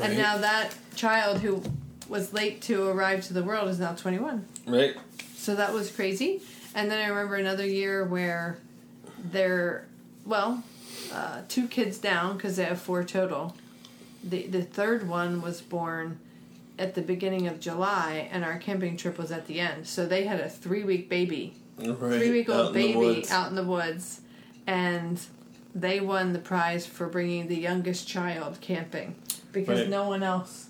And 0.00 0.18
now 0.18 0.38
that 0.38 0.74
child 0.96 1.38
who 1.38 1.62
was 2.08 2.32
late 2.32 2.60
to 2.62 2.88
arrive 2.88 3.24
to 3.26 3.32
the 3.32 3.42
world 3.42 3.68
is 3.68 3.78
now 3.78 3.94
21. 3.94 4.44
Right. 4.66 4.96
So 5.36 5.54
that 5.54 5.72
was 5.72 5.90
crazy. 5.90 6.42
And 6.74 6.90
then 6.90 6.98
I 6.98 7.08
remember 7.08 7.36
another 7.36 7.66
year 7.66 8.04
where 8.04 8.58
they're, 9.18 9.86
well, 10.26 10.62
uh, 11.12 11.42
two 11.48 11.68
kids 11.68 11.98
down 11.98 12.36
because 12.36 12.56
they 12.56 12.64
have 12.64 12.80
four 12.80 13.04
total. 13.04 13.56
The, 14.22 14.46
the 14.46 14.62
third 14.62 15.08
one 15.08 15.40
was 15.40 15.60
born 15.60 16.18
at 16.78 16.94
the 16.94 17.02
beginning 17.02 17.46
of 17.46 17.60
July, 17.60 18.28
and 18.32 18.44
our 18.44 18.58
camping 18.58 18.96
trip 18.96 19.16
was 19.16 19.30
at 19.30 19.46
the 19.46 19.60
end. 19.60 19.86
So 19.86 20.06
they 20.06 20.24
had 20.24 20.40
a 20.40 20.48
three 20.48 20.82
week 20.82 21.08
baby 21.08 21.54
Right. 21.78 22.18
three 22.18 22.30
week 22.30 22.48
old 22.48 22.72
baby 22.72 23.26
out 23.30 23.48
in 23.50 23.54
the 23.56 23.64
woods 23.64 24.20
and 24.66 25.20
they 25.74 26.00
won 26.00 26.32
the 26.32 26.38
prize 26.38 26.86
for 26.86 27.08
bringing 27.08 27.48
the 27.48 27.56
youngest 27.56 28.06
child 28.06 28.60
camping 28.60 29.16
because 29.52 29.80
Right. 29.80 29.88
no 29.88 30.08
one 30.08 30.22
else 30.22 30.68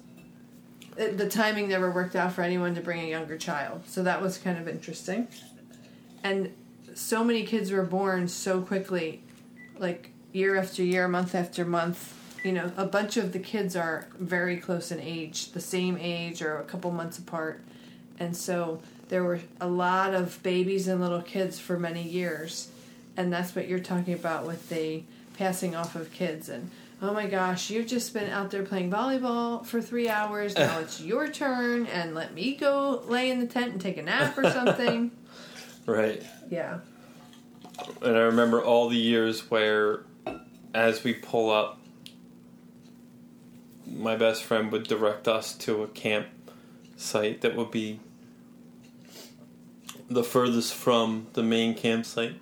it, 0.97 1.19
the 1.19 1.29
timing 1.29 1.69
never 1.69 1.91
worked 1.91 2.17
out 2.17 2.33
for 2.33 2.43
anyone 2.43 2.75
to 2.75 2.81
bring 2.81 3.01
a 3.01 3.09
younger 3.09 3.37
child 3.37 3.83
so 3.87 4.03
that 4.03 4.23
was 4.23 4.39
kind 4.39 4.59
of 4.59 4.67
interesting 4.69 5.29
and 6.23 6.53
so 6.95 7.23
many 7.25 7.45
kids 7.45 7.71
were 7.71 7.83
born 7.83 8.29
so 8.29 8.61
quickly 8.63 9.21
like 9.79 10.11
year 10.33 10.57
after 10.57 10.83
year 10.83 11.07
month 11.09 11.35
after 11.35 11.65
month 11.65 12.15
you 12.45 12.53
know 12.53 12.71
a 12.77 12.87
bunch 12.87 13.17
of 13.17 13.33
the 13.33 13.39
kids 13.39 13.75
are 13.77 14.07
very 14.19 14.57
close 14.57 14.91
in 14.91 15.01
age 15.01 15.53
the 15.53 15.61
same 15.61 15.99
age 16.01 16.41
or 16.41 16.57
a 16.59 16.65
couple 16.65 16.91
months 16.91 17.19
apart 17.19 17.61
and 18.19 18.37
so 18.37 18.81
there 19.09 19.23
were 19.23 19.41
a 19.61 19.69
lot 19.69 20.15
of 20.15 20.43
babies 20.43 20.89
and 20.89 21.01
little 21.01 21.23
kids 21.23 21.59
for 21.59 21.79
many 21.79 22.03
years. 22.03 22.69
And 23.17 23.33
that's 23.33 23.55
what 23.55 23.69
you're 23.69 23.79
talking 23.79 24.15
about 24.15 24.47
with 24.47 24.69
the 24.69 25.03
passing 25.37 25.77
off 25.77 25.95
of 25.95 26.13
kids. 26.13 26.49
And 26.49 26.71
oh 27.03 27.13
my 27.13 27.27
gosh 27.27 27.71
you've 27.71 27.87
just 27.87 28.15
been 28.15 28.31
out 28.31 28.51
there 28.51 28.63
playing 28.63 28.91
volleyball 28.91 29.65
for 29.65 29.81
three 29.81 30.09
hours. 30.09 30.55
Now 30.59 30.79
it's 30.81 31.01
your 31.01 31.29
turn 31.29 31.87
and 31.87 32.15
let 32.15 32.35
me 32.35 32.55
go 32.57 33.03
lay 33.07 33.31
in 33.31 33.41
the 33.41 33.47
tent 33.47 33.73
and 33.73 33.81
take 33.81 33.97
a 33.97 34.03
nap 34.03 34.37
or 34.39 34.51
something. 34.51 35.11
Right. 35.87 36.23
yeah. 36.49 36.79
And 38.01 38.17
I 38.17 38.21
remember 38.21 38.65
all 38.65 38.89
the 38.89 38.97
years 38.97 39.51
where, 39.51 40.05
as 40.73 41.05
we 41.05 41.13
pull 41.13 41.51
up, 41.51 41.79
my 43.87 44.17
best 44.17 44.45
friend 44.45 44.73
would 44.73 44.85
direct 44.85 45.29
us 45.29 45.53
to 45.59 45.83
a 45.83 45.89
camp 45.89 46.29
site 46.97 47.43
that 47.43 47.55
would 47.55 47.71
be 47.71 48.01
the 50.09 50.23
furthest 50.25 50.75
from 50.75 51.27
the 51.33 51.43
main 51.43 51.75
campsite. 51.75 52.35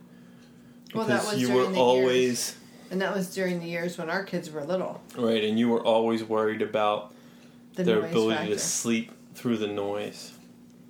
Well, 0.94 1.06
that 1.06 1.20
Because 1.20 1.32
was 1.34 1.40
you 1.40 1.46
during 1.48 1.58
were 1.58 1.64
the 1.66 1.70
years, 1.70 1.78
always 1.78 2.56
and 2.90 3.00
that 3.00 3.14
was 3.16 3.34
during 3.34 3.60
the 3.60 3.66
years 3.66 3.96
when 3.96 4.10
our 4.10 4.22
kids 4.24 4.50
were 4.50 4.62
little. 4.64 5.00
right, 5.16 5.42
and 5.44 5.58
you 5.58 5.68
were 5.68 5.82
always 5.82 6.22
worried 6.22 6.60
about 6.60 7.14
The 7.74 7.84
their 7.84 8.00
ability 8.04 8.36
factor. 8.36 8.54
to 8.54 8.58
sleep 8.58 9.12
through 9.34 9.56
the 9.58 9.68
noise. 9.68 10.32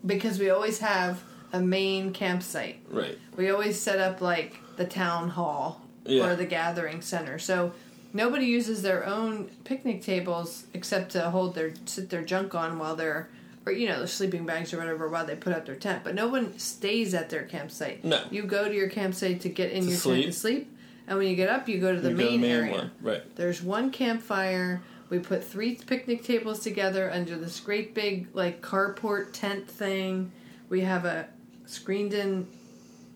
because 0.05 0.39
we 0.41 0.51
always 0.51 0.81
have 0.81 1.23
a 1.53 1.61
main 1.61 2.13
campsite. 2.13 2.81
Right. 2.91 3.17
We 3.37 3.51
always 3.51 3.81
set 3.81 4.01
up 4.01 4.21
like 4.21 4.57
the 4.77 4.85
town 4.87 5.29
hall 5.31 5.83
Yeah. 6.05 6.27
or 6.27 6.35
the 6.35 6.47
gathering 6.47 7.03
center. 7.03 7.39
So 7.39 7.73
nobody 8.13 8.47
uses 8.47 8.83
their 8.83 9.07
own 9.07 9.51
picnic 9.63 10.03
tables 10.03 10.65
except 10.75 11.13
to 11.13 11.31
hold 11.31 11.55
their 11.55 11.75
sit 11.87 12.11
their 12.11 12.23
junk 12.25 12.55
on 12.57 12.79
while 12.81 12.97
they're 12.97 13.29
or 13.65 13.73
you 13.73 13.89
know, 13.89 14.01
the 14.01 14.09
sleeping 14.09 14.45
bags 14.45 14.73
or 14.73 14.79
whatever 14.79 15.09
while 15.09 15.25
they 15.27 15.37
put 15.37 15.53
up 15.53 15.67
their 15.67 15.77
tent. 15.77 16.03
But 16.05 16.15
no 16.15 16.29
one 16.29 16.59
stays 16.59 17.15
at 17.15 17.31
their 17.31 17.45
campsite. 17.45 18.05
No. 18.05 18.21
You 18.31 18.43
go 18.43 18.69
to 18.69 18.75
your 18.75 18.89
campsite 18.89 19.41
to 19.43 19.49
get 19.49 19.71
in 19.73 19.85
To 19.85 19.89
your 19.91 19.97
sleep. 19.99 20.23
tent 20.25 20.33
to 20.35 20.39
sleep. 20.39 20.77
And 21.07 21.19
when 21.19 21.29
you 21.29 21.37
get 21.37 21.49
up 21.49 21.69
you 21.69 21.79
go 21.79 21.93
to 21.95 22.01
the 22.01 22.11
go 22.11 22.17
to 22.17 22.25
main, 22.25 22.45
area. 22.45 22.73
one. 22.73 22.91
Right. 23.01 23.37
There's 23.37 23.63
one 23.63 23.91
campfire. 23.91 24.83
We 25.11 25.19
put 25.19 25.45
three 25.45 25.75
picnic 25.75 26.25
tables 26.25 26.61
together 26.61 27.11
under 27.11 27.37
this 27.37 27.61
great 27.61 27.95
big 27.95 28.29
like 28.35 28.63
carport 28.63 29.33
tent 29.33 29.69
thing. 29.69 30.33
We 30.69 30.81
have 30.83 31.05
a 31.05 31.29
screened 31.67 32.15
in 32.15 32.47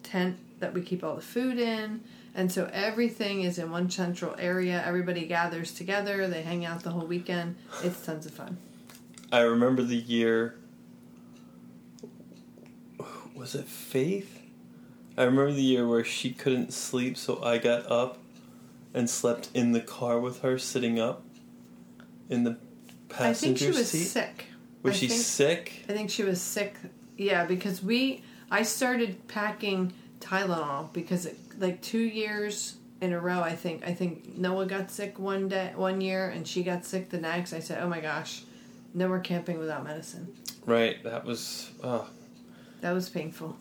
tent 0.03 0.37
that 0.61 0.75
we 0.75 0.83
keep 0.83 1.03
all 1.03 1.17
the 1.17 1.23
food 1.23 1.59
in. 1.59 2.01
And 2.35 2.53
so 2.53 2.69
everything 2.73 3.43
is 3.43 3.59
in 3.59 3.71
one 3.71 3.89
central 3.89 4.35
area. 4.39 4.83
Everybody 4.87 5.25
gathers 5.27 5.73
together. 5.73 6.29
They 6.29 6.43
hang 6.43 6.67
out 6.67 6.83
the 6.83 6.91
whole 6.91 7.07
weekend. 7.07 7.57
It's 7.83 8.05
tons 8.05 8.27
of 8.27 8.33
fun. 8.33 8.59
I 9.37 9.41
remember 9.41 9.83
the 9.83 9.97
year. 9.99 10.55
Was 13.35 13.55
it 13.55 13.67
Faith? 13.67 14.41
I 15.19 15.25
remember 15.25 15.53
the 15.53 15.61
year 15.61 15.87
where 15.87 16.05
she 16.05 16.31
couldn't 16.31 16.73
sleep, 16.73 17.19
so 17.19 17.43
I 17.43 17.59
got 17.59 17.85
up 17.91 18.17
and 18.95 19.11
slept 19.11 19.51
in 19.53 19.73
the 19.73 19.81
car 19.83 20.19
with 20.19 20.41
her, 20.41 20.59
sitting 20.59 20.99
up 20.99 21.23
in 22.31 22.45
the 22.45 22.57
passenger 23.11 23.35
seat. 23.35 23.35
I 23.35 23.35
think 23.35 23.59
she 23.59 23.79
was 23.79 23.91
seat. 23.91 24.05
sick. 24.05 24.47
Was 24.83 24.95
I 24.95 24.97
she 25.01 25.09
think- 25.09 25.21
sick? 25.21 25.73
I 25.87 25.93
think 25.93 26.09
she 26.09 26.23
was 26.23 26.41
sick. 26.41 26.75
Yeah, 27.19 27.45
because 27.45 27.83
we 27.83 28.23
I 28.51 28.63
started 28.63 29.29
packing 29.29 29.93
Tylenol 30.19 30.95
because 30.95 31.27
it, 31.27 31.37
like 31.59 31.83
two 31.83 31.99
years 31.99 32.77
in 33.03 33.13
a 33.13 33.21
row. 33.21 33.41
I 33.41 33.55
think 33.55 33.87
I 33.87 33.93
think 33.93 34.39
Noah 34.39 34.65
got 34.65 34.91
sick 34.91 35.19
one 35.19 35.49
day 35.49 35.73
one 35.77 36.01
year 36.01 36.31
and 36.31 36.49
she 36.49 36.63
got 36.63 36.87
sick 36.87 37.11
the 37.11 37.19
next. 37.21 37.53
I 37.53 37.61
said, 37.61 37.83
"Oh 37.83 37.89
my 37.89 38.01
gosh, 38.01 38.43
no 38.97 39.07
more 39.09 39.21
camping 39.21 39.59
without 39.59 39.85
medicine." 39.85 40.35
Right. 40.65 41.03
That 41.05 41.25
was 41.25 41.71
oh, 41.85 42.09
That 42.81 42.93
was 42.93 43.09
painful. 43.09 43.57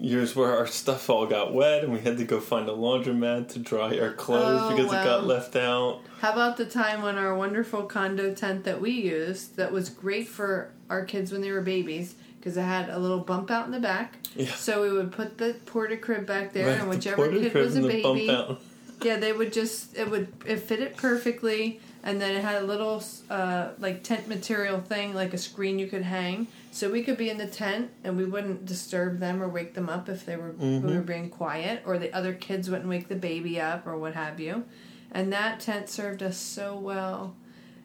years 0.00 0.34
where 0.36 0.56
our 0.56 0.66
stuff 0.66 1.10
all 1.10 1.26
got 1.26 1.52
wet 1.52 1.82
and 1.84 1.92
we 1.92 1.98
had 2.00 2.16
to 2.18 2.24
go 2.24 2.38
find 2.40 2.68
a 2.68 2.72
laundromat 2.72 3.48
to 3.48 3.58
dry 3.58 3.98
our 3.98 4.12
clothes 4.12 4.60
Oh, 4.62 4.70
because 4.70 4.86
it 4.92 5.04
got 5.04 5.26
left 5.26 5.56
out. 5.56 6.00
How 6.20 6.32
about 6.32 6.56
the 6.56 6.64
time 6.64 7.02
when 7.02 7.16
our 7.18 7.34
wonderful 7.36 7.82
condo 7.82 8.32
tent 8.34 8.64
that 8.64 8.80
we 8.80 8.92
used 8.92 9.56
that 9.56 9.72
was 9.72 9.88
great 9.90 10.28
for 10.28 10.70
our 10.88 11.04
kids 11.04 11.32
when 11.32 11.40
they 11.40 11.50
were 11.50 11.60
babies 11.60 12.14
because 12.38 12.56
it 12.56 12.62
had 12.62 12.88
a 12.88 12.98
little 12.98 13.18
bump 13.20 13.50
out 13.50 13.66
in 13.66 13.72
the 13.72 13.80
back. 13.80 14.14
Yeah. 14.36 14.54
So 14.54 14.82
we 14.82 14.92
would 14.92 15.12
put 15.12 15.38
the 15.38 15.56
porta 15.66 15.96
crib 15.96 16.26
back 16.26 16.52
there, 16.52 16.68
Right, 16.68 16.80
and 16.80 16.88
whichever 16.88 17.16
porta 17.16 17.40
kid 17.40 17.54
was 17.54 17.76
a 17.76 17.82
baby. 17.82 18.58
Yeah, 19.02 19.16
they 19.16 19.32
would 19.32 19.52
just 19.52 19.96
it 19.96 20.10
would 20.10 20.32
it 20.46 20.60
fit 20.60 20.80
it 20.80 20.96
perfectly, 20.96 21.80
and 22.04 22.20
then 22.20 22.36
it 22.36 22.44
had 22.44 22.62
a 22.62 22.66
little 22.66 23.02
uh, 23.30 23.70
like 23.78 24.02
tent 24.02 24.28
material 24.28 24.78
thing, 24.78 25.14
like 25.14 25.32
a 25.32 25.38
screen 25.38 25.78
you 25.78 25.86
could 25.86 26.02
hang, 26.02 26.46
so 26.70 26.90
we 26.90 27.02
could 27.02 27.16
be 27.16 27.30
in 27.30 27.38
the 27.38 27.46
tent 27.46 27.90
and 28.04 28.16
we 28.16 28.26
wouldn't 28.26 28.66
disturb 28.66 29.18
them 29.18 29.42
or 29.42 29.48
wake 29.48 29.72
them 29.72 29.88
up 29.88 30.08
if 30.10 30.26
they 30.26 30.36
were 30.36 30.50
we 30.52 30.94
were 30.94 31.00
being 31.02 31.30
quiet, 31.30 31.82
or 31.86 31.98
the 31.98 32.12
other 32.14 32.34
kids 32.34 32.68
wouldn't 32.70 32.88
wake 32.88 33.08
the 33.08 33.16
baby 33.16 33.58
up 33.58 33.86
or 33.86 33.96
what 33.96 34.14
have 34.14 34.38
you, 34.38 34.64
and 35.12 35.32
that 35.32 35.60
tent 35.60 35.88
served 35.88 36.22
us 36.22 36.36
so 36.36 36.76
well. 36.76 37.34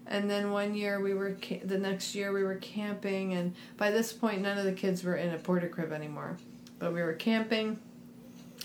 And 0.05 0.29
then 0.29 0.51
one 0.51 0.73
year 0.75 0.99
we 0.99 1.13
were 1.13 1.37
ca- 1.41 1.61
the 1.63 1.77
next 1.77 2.13
year 2.13 2.33
we 2.33 2.43
were 2.43 2.55
camping, 2.55 3.33
and 3.33 3.55
by 3.77 3.89
this 3.89 4.11
point 4.11 4.41
none 4.41 4.57
of 4.57 4.65
the 4.65 4.73
kids 4.73 5.01
were 5.01 5.15
in 5.15 5.33
a 5.33 5.37
porta 5.37 5.69
crib 5.69 5.93
anymore, 5.93 6.35
but 6.77 6.93
we 6.93 7.01
were 7.01 7.13
camping 7.13 7.79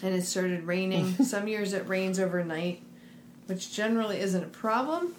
and 0.03 0.14
it 0.17 0.23
started 0.25 0.64
raining. 0.64 1.14
Some 1.25 1.47
years 1.47 1.73
it 1.73 1.87
rains 1.87 2.19
overnight, 2.19 2.83
which 3.47 3.73
generally 3.73 4.19
isn't 4.19 4.43
a 4.43 4.49
problem 4.49 5.14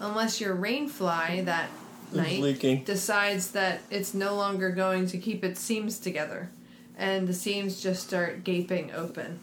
unless 0.00 0.40
your 0.40 0.54
rain 0.54 0.88
fly 0.88 1.42
that 1.44 1.68
night 2.12 2.40
leaking. 2.40 2.84
decides 2.84 3.50
that 3.52 3.80
it's 3.90 4.14
no 4.14 4.34
longer 4.34 4.70
going 4.70 5.06
to 5.06 5.18
keep 5.18 5.44
its 5.44 5.60
seams 5.60 5.98
together 5.98 6.50
and 6.98 7.28
the 7.28 7.32
seams 7.32 7.80
just 7.80 8.06
start 8.06 8.42
gaping 8.44 8.92
open. 8.92 9.38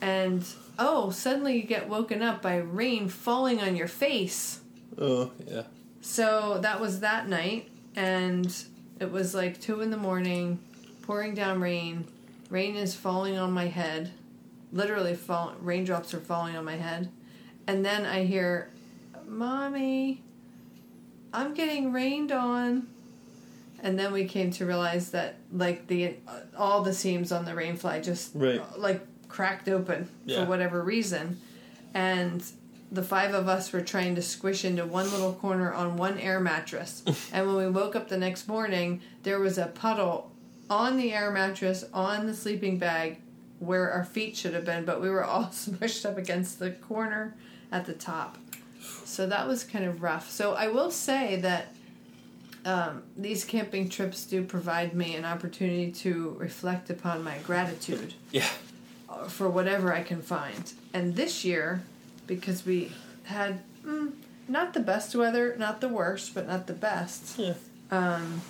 And 0.00 0.44
oh, 0.78 1.10
suddenly 1.10 1.56
you 1.56 1.62
get 1.62 1.88
woken 1.88 2.20
up 2.20 2.42
by 2.42 2.56
rain 2.56 3.08
falling 3.08 3.60
on 3.60 3.76
your 3.76 3.88
face. 3.88 4.60
Oh 4.98 5.30
yeah. 5.46 5.62
So 6.00 6.58
that 6.62 6.80
was 6.80 7.00
that 7.00 7.28
night, 7.28 7.68
and 7.94 8.54
it 9.00 9.10
was 9.10 9.34
like 9.34 9.60
two 9.60 9.80
in 9.80 9.90
the 9.90 9.96
morning, 9.96 10.58
pouring 11.02 11.34
down 11.34 11.60
rain. 11.60 12.04
Rain 12.50 12.76
is 12.76 12.94
falling 12.94 13.38
on 13.38 13.52
my 13.52 13.66
head, 13.66 14.12
literally 14.72 15.14
fall. 15.14 15.54
Raindrops 15.60 16.12
are 16.14 16.20
falling 16.20 16.56
on 16.56 16.64
my 16.64 16.76
head, 16.76 17.10
and 17.66 17.84
then 17.84 18.04
I 18.04 18.24
hear, 18.24 18.70
"Mommy, 19.26 20.22
I'm 21.32 21.54
getting 21.54 21.92
rained 21.92 22.32
on." 22.32 22.88
And 23.82 23.98
then 23.98 24.12
we 24.12 24.24
came 24.24 24.50
to 24.52 24.64
realize 24.66 25.10
that 25.10 25.36
like 25.52 25.86
the 25.86 26.14
all 26.56 26.82
the 26.82 26.94
seams 26.94 27.30
on 27.32 27.44
the 27.44 27.52
rainfly 27.52 28.02
just 28.02 28.30
Right. 28.34 28.60
like 28.78 29.06
cracked 29.28 29.68
open 29.68 30.08
Yeah. 30.24 30.44
for 30.44 30.48
whatever 30.50 30.82
reason, 30.82 31.38
and 31.92 32.42
the 32.90 33.02
five 33.02 33.34
of 33.34 33.48
us 33.48 33.72
were 33.72 33.80
trying 33.82 34.14
to 34.14 34.22
squish 34.22 34.64
into 34.64 34.86
one 34.86 35.10
little 35.10 35.32
corner 35.34 35.72
on 35.74 35.96
one 35.96 36.18
air 36.18 36.40
mattress. 36.40 37.02
and 37.32 37.46
when 37.46 37.56
we 37.56 37.68
woke 37.68 37.94
up 37.96 38.08
the 38.08 38.16
next 38.16 38.48
morning, 38.48 39.00
there 39.24 39.40
was 39.40 39.58
a 39.58 39.66
puddle 39.66 40.30
on 40.70 40.96
the 40.96 41.12
air 41.12 41.30
mattress 41.30 41.84
on 41.92 42.26
the 42.26 42.34
sleeping 42.34 42.78
bag 42.78 43.18
where 43.58 43.90
our 43.90 44.04
feet 44.04 44.36
should 44.36 44.54
have 44.54 44.64
been, 44.64 44.84
but 44.84 45.00
we 45.02 45.10
were 45.10 45.24
all 45.24 45.44
smushed 45.52 46.06
up 46.08 46.16
against 46.16 46.58
the 46.60 46.70
corner 46.70 47.34
at 47.72 47.84
the 47.86 47.92
top. 47.92 48.38
So 49.16 49.26
that 49.28 49.48
was 49.48 49.64
kind 49.64 49.86
of 49.86 50.02
rough. 50.02 50.30
So 50.30 50.52
I 50.52 50.68
will 50.68 50.90
say 50.90 51.36
that 51.36 51.74
um, 52.66 53.02
these 53.16 53.46
camping 53.46 53.88
trips 53.88 54.24
do 54.26 54.42
provide 54.44 54.94
me 54.94 55.16
an 55.16 55.24
opportunity 55.24 55.90
to 56.02 56.36
reflect 56.38 56.90
upon 56.90 57.24
my 57.24 57.38
gratitude 57.38 58.12
Yeah. 58.30 58.46
uh, 59.08 59.26
for 59.28 59.48
whatever 59.48 59.90
I 59.90 60.02
can 60.02 60.20
find. 60.20 60.70
And 60.92 61.16
this 61.16 61.46
year, 61.46 61.82
because 62.26 62.66
we 62.66 62.92
had 63.22 63.60
mm, 63.86 64.12
not 64.48 64.74
the 64.74 64.80
best 64.80 65.16
weather, 65.16 65.56
not 65.58 65.80
the 65.80 65.88
worst, 65.88 66.34
but 66.34 66.46
not 66.46 66.66
the 66.66 66.74
best. 66.74 67.38
Yeah. 67.38 67.54
Um, 67.90 68.42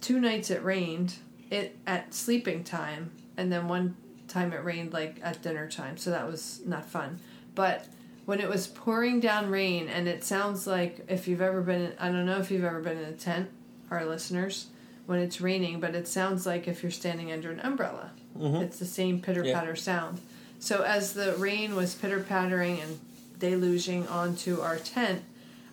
two 0.00 0.20
nights 0.20 0.50
it 0.52 0.62
rained 0.62 1.14
it 1.50 1.76
at 1.84 2.14
sleeping 2.14 2.62
time, 2.62 3.10
and 3.36 3.50
then 3.50 3.66
one 3.66 3.96
time 4.28 4.52
it 4.52 4.62
rained 4.62 4.92
like 4.92 5.18
at 5.20 5.42
dinner 5.42 5.68
time. 5.68 5.96
So 5.96 6.10
that 6.10 6.28
was 6.30 6.60
not 6.64 6.84
fun. 6.84 7.18
But 7.56 7.86
when 8.28 8.40
it 8.40 8.48
was 8.50 8.66
pouring 8.66 9.20
down 9.20 9.48
rain, 9.48 9.88
and 9.88 10.06
it 10.06 10.22
sounds 10.22 10.66
like 10.66 11.00
if 11.08 11.26
you've 11.26 11.40
ever 11.40 11.62
been, 11.62 11.80
in, 11.80 11.92
I 11.98 12.08
don't 12.10 12.26
know 12.26 12.36
if 12.36 12.50
you've 12.50 12.62
ever 12.62 12.80
been 12.80 12.98
in 12.98 13.04
a 13.04 13.12
tent, 13.12 13.48
our 13.90 14.04
listeners, 14.04 14.66
when 15.06 15.18
it's 15.18 15.40
raining, 15.40 15.80
but 15.80 15.94
it 15.94 16.06
sounds 16.06 16.44
like 16.44 16.68
if 16.68 16.82
you're 16.82 16.92
standing 16.92 17.32
under 17.32 17.50
an 17.50 17.58
umbrella. 17.60 18.10
Mm-hmm. 18.38 18.56
It's 18.56 18.78
the 18.78 18.84
same 18.84 19.22
pitter 19.22 19.44
patter 19.44 19.74
sound. 19.74 20.20
So 20.58 20.82
as 20.82 21.14
the 21.14 21.36
rain 21.38 21.74
was 21.74 21.94
pitter 21.94 22.20
pattering 22.20 22.78
and 22.82 23.00
deluging 23.38 24.06
onto 24.10 24.60
our 24.60 24.76
tent, 24.76 25.22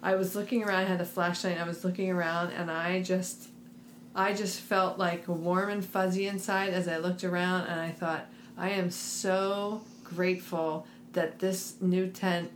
I 0.02 0.16
was 0.16 0.34
looking 0.34 0.64
around. 0.64 0.86
I 0.86 0.86
had 0.86 1.02
a 1.02 1.06
flashlight. 1.06 1.60
I 1.60 1.68
was 1.68 1.84
looking 1.84 2.10
around, 2.10 2.54
and 2.54 2.72
I 2.72 3.02
just, 3.02 3.50
I 4.16 4.32
just 4.32 4.62
felt 4.62 4.98
like 4.98 5.28
warm 5.28 5.72
and 5.72 5.84
fuzzy 5.84 6.26
inside 6.26 6.70
as 6.70 6.88
I 6.88 7.00
looked 7.00 7.26
around, 7.26 7.66
and 7.68 7.82
I 7.82 7.90
thought, 7.90 8.28
I 8.58 8.70
am 8.70 8.92
so 8.92 9.82
grateful 10.06 10.88
that 11.16 11.40
this 11.40 11.76
new 11.82 12.08
tent 12.08 12.52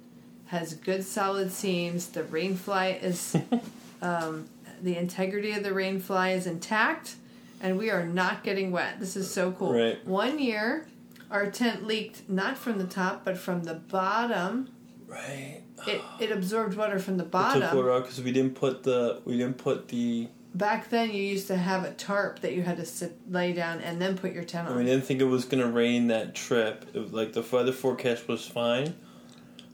has 0.48 0.74
good 0.76 1.04
solid 1.04 1.52
seams. 1.52 2.08
The 2.08 2.24
rainfly 2.24 3.02
is, 3.04 3.36
um, 4.02 4.48
the 4.82 4.96
integrity 4.96 5.52
of 5.52 5.64
the 5.64 5.72
rainfly 5.72 6.36
is 6.36 6.46
intact, 6.48 7.16
and 7.62 7.78
we 7.78 7.90
are 7.90 8.06
not 8.06 8.44
getting 8.44 8.72
wet. 8.72 9.00
This 9.00 9.16
is 9.16 9.32
so 9.34 9.52
cool. 9.52 9.74
Right. 9.74 10.06
One 10.06 10.40
year, 10.40 10.88
our 11.32 11.50
tent 11.50 11.86
leaked 11.86 12.30
not 12.30 12.58
from 12.58 12.78
the 12.78 12.88
top, 12.88 13.26
but 13.26 13.38
from 13.38 13.64
the 13.64 13.76
bottom. 13.76 14.70
Right. 15.08 15.62
It, 15.88 16.02
it 16.20 16.32
absorbed 16.32 16.76
water 16.76 17.00
from 17.00 17.18
the 17.18 17.24
It 17.24 17.28
took 17.28 17.32
bottom. 17.32 17.78
water 17.78 17.92
out 17.92 18.04
because 18.04 18.22
we 18.22 18.32
didn't 18.32 18.56
put 18.56 18.84
the 18.84 19.22
we 19.26 19.38
didn't 19.38 19.58
put 19.58 19.88
the 19.88 20.28
Back 20.56 20.90
then, 20.90 21.12
you 21.12 21.22
used 21.22 21.48
to 21.48 21.56
have 21.58 21.84
a 21.84 21.92
tarp 21.92 22.40
that 22.40 22.54
you 22.54 22.64
had 22.64 22.78
to 22.78 22.86
sit, 22.86 23.16
lay 23.30 23.54
down, 23.54 23.82
and 23.82 24.02
then 24.02 24.18
put 24.18 24.34
your 24.34 24.44
tent 24.44 24.68
I 24.68 24.72
on. 24.72 24.78
mean, 24.78 24.88
didn't 24.88 25.06
think 25.06 25.22
it 25.22 25.26
was 25.26 25.46
gonna 25.46 25.68
rain 25.70 26.08
that 26.08 26.34
trip. 26.34 26.86
It 26.94 27.00
was 27.00 27.14
like 27.14 27.34
the 27.34 27.44
weather 27.52 27.72
forecast 27.72 28.28
was 28.28 28.48
fine, 28.48 28.96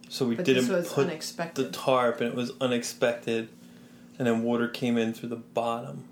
so 0.09 0.25
we 0.27 0.35
but 0.35 0.43
didn't 0.45 0.63
this 0.67 0.69
was 0.71 0.91
put 0.91 1.05
unexpected. 1.07 1.65
the 1.65 1.71
tarp, 1.71 2.19
and 2.19 2.29
it 2.29 2.35
was 2.35 2.51
unexpected. 2.61 3.49
and 4.17 4.25
then 4.27 4.43
water 4.43 4.67
came 4.69 4.97
in 4.97 5.13
through 5.13 5.27
the 5.27 5.35
bottom. 5.35 6.05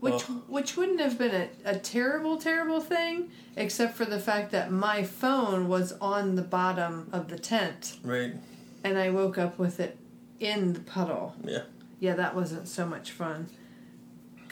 Which 0.00 0.24
Oh. 0.28 0.42
which 0.48 0.76
wouldn't 0.76 1.00
have 1.00 1.16
been 1.16 1.34
a, 1.34 1.48
a 1.64 1.78
terrible, 1.78 2.36
terrible 2.36 2.80
thing, 2.80 3.30
except 3.56 3.96
for 3.96 4.04
the 4.04 4.18
fact 4.18 4.50
that 4.52 4.70
my 4.72 5.02
phone 5.04 5.68
was 5.68 5.92
on 6.00 6.34
the 6.34 6.42
bottom 6.42 7.08
of 7.12 7.28
the 7.28 7.38
tent 7.38 7.96
Right. 8.02 8.34
and 8.82 8.98
I 8.98 9.10
woke 9.10 9.38
up 9.38 9.56
with 9.58 9.78
it 9.80 9.96
in 10.40 10.72
the 10.72 10.80
puddle. 10.80 11.34
Yeah. 11.44 11.62
Yeah, 12.00 12.14
that 12.14 12.34
wasn't 12.34 12.66
so 12.68 12.86
much 12.86 13.12
fun. 13.12 13.46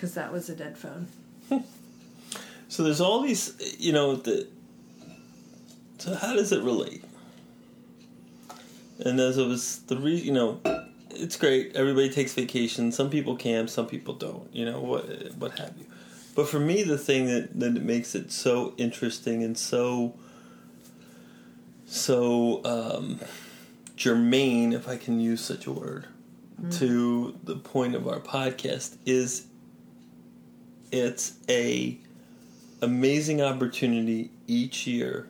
Because 0.02 0.14
that 0.14 0.32
was 0.32 0.48
a 0.50 0.56
dead 0.56 0.76
phone. 0.76 1.06
So 2.66 2.82
there's 2.82 3.00
all 3.00 3.20
these, 3.20 3.54
you 3.78 3.92
know, 3.92 4.16
the. 4.16 4.48
So 5.98 6.16
how 6.16 6.34
does 6.34 6.50
it 6.50 6.60
relate? 6.64 7.04
And 8.98 9.20
as 9.20 9.38
it 9.38 9.46
was 9.46 9.78
the 9.82 9.96
re, 9.96 10.16
you 10.16 10.32
know, 10.32 10.60
it's 11.10 11.36
great. 11.36 11.76
Everybody 11.76 12.10
takes 12.10 12.34
vacation. 12.34 12.90
Some 12.90 13.10
people 13.10 13.36
camp. 13.36 13.70
Some 13.70 13.86
people 13.86 14.14
don't. 14.14 14.52
You 14.52 14.64
know 14.64 14.80
what 14.80 15.36
what 15.36 15.56
have 15.60 15.74
you. 15.78 15.86
But 16.34 16.48
for 16.48 16.58
me, 16.58 16.82
the 16.82 16.98
thing 16.98 17.26
that 17.26 17.60
that 17.60 17.80
makes 17.80 18.16
it 18.16 18.32
so 18.32 18.74
interesting 18.78 19.44
and 19.44 19.56
so 19.56 20.16
so 21.86 22.60
um, 22.64 23.20
germane, 23.94 24.72
if 24.72 24.88
I 24.88 24.96
can 24.96 25.20
use 25.20 25.40
such 25.42 25.66
a 25.66 25.70
word, 25.70 26.06
to 26.72 27.38
the 27.44 27.54
point 27.56 27.94
of 27.94 28.08
our 28.08 28.18
podcast 28.18 28.96
is 29.06 29.46
it's 30.92 31.34
a 31.48 31.98
amazing 32.82 33.40
opportunity 33.40 34.30
each 34.46 34.86
year 34.86 35.28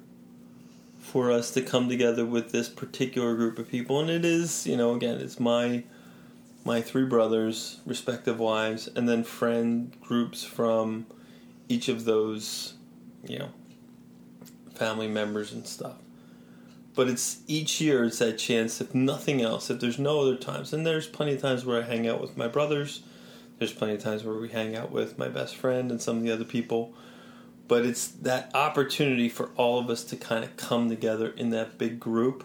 for 0.98 1.31
us 1.31 1.51
to 1.53 1.62
come 1.62 1.88
together 1.88 2.25
with 2.25 2.53
this 2.53 2.68
particular 2.68 3.35
group 3.35 3.59
of 3.59 3.68
people. 3.68 4.01
And 4.01 4.11
it 4.11 4.25
is 4.25 4.66
you 4.66 4.77
know 4.77 4.94
again 4.94 5.20
it's 5.20 5.40
my 5.40 5.85
my 6.64 6.81
three 6.81 7.05
brothers 7.05 7.81
respective 7.87 8.38
wives 8.38 8.88
and 8.94 9.09
then 9.09 9.25
friend 9.25 9.96
groups 10.01 10.44
from 10.44 11.07
each 11.68 11.88
of 11.88 12.05
those 12.05 12.75
you 13.27 13.38
know 13.38 13.51
family 14.75 15.09
members 15.09 15.53
and 15.53 15.66
stuff. 15.66 15.96
But 16.94 17.09
it's 17.09 17.40
each 17.46 17.81
year 17.81 18.05
it's 18.05 18.18
that 18.18 18.37
chance 18.37 18.81
if 18.81 18.94
nothing 18.94 19.40
else 19.40 19.70
if 19.70 19.81
there's 19.81 19.98
no 19.98 20.20
other 20.20 20.37
times 20.37 20.72
and 20.72 20.85
there's 20.85 21.07
plenty 21.07 21.35
of 21.35 21.40
times 21.40 21.64
where 21.64 21.83
i 21.83 21.87
hang 21.87 22.07
out 22.07 22.20
with 22.20 22.37
my 22.37 22.48
brothers 22.48 23.03
there's 23.62 23.72
plenty 23.72 23.94
of 23.94 24.03
times 24.03 24.25
where 24.25 24.35
we 24.35 24.48
hang 24.48 24.75
out 24.75 24.90
with 24.90 25.16
my 25.16 25.29
best 25.29 25.55
friend 25.55 25.92
and 25.92 26.03
some 26.03 26.16
of 26.16 26.22
the 26.25 26.33
other 26.33 26.44
people 26.44 26.92
but 27.68 27.87
it's 27.87 28.09
that 28.09 28.51
opportunity 28.55 29.29
for 29.29 29.51
all 29.57 29.79
of 29.79 29.88
us 29.88 30.03
to 30.03 30.16
kind 30.16 30.42
of 30.42 30.57
come 30.57 30.88
together 30.88 31.29
in 31.37 31.51
that 31.51 31.79
big 31.79 32.01
group 32.01 32.44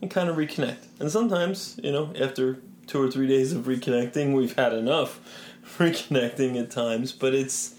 and 0.00 0.08
kind 0.08 0.28
of 0.28 0.36
reconnect 0.36 0.86
and 1.00 1.10
sometimes 1.10 1.78
you 1.82 1.90
know 1.90 2.12
after 2.18 2.60
two 2.86 3.02
or 3.02 3.10
three 3.10 3.26
days 3.26 3.52
of 3.52 3.64
reconnecting 3.64 4.32
we've 4.32 4.54
had 4.54 4.72
enough 4.72 5.18
reconnecting 5.78 6.56
at 6.60 6.70
times 6.70 7.10
but 7.10 7.34
it's 7.34 7.74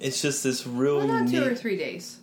it's 0.00 0.22
just 0.22 0.42
this 0.44 0.66
really 0.66 1.06
Well, 1.06 1.18
not 1.18 1.24
neat 1.24 1.38
two 1.38 1.44
or 1.44 1.54
three 1.54 1.76
days. 1.76 2.17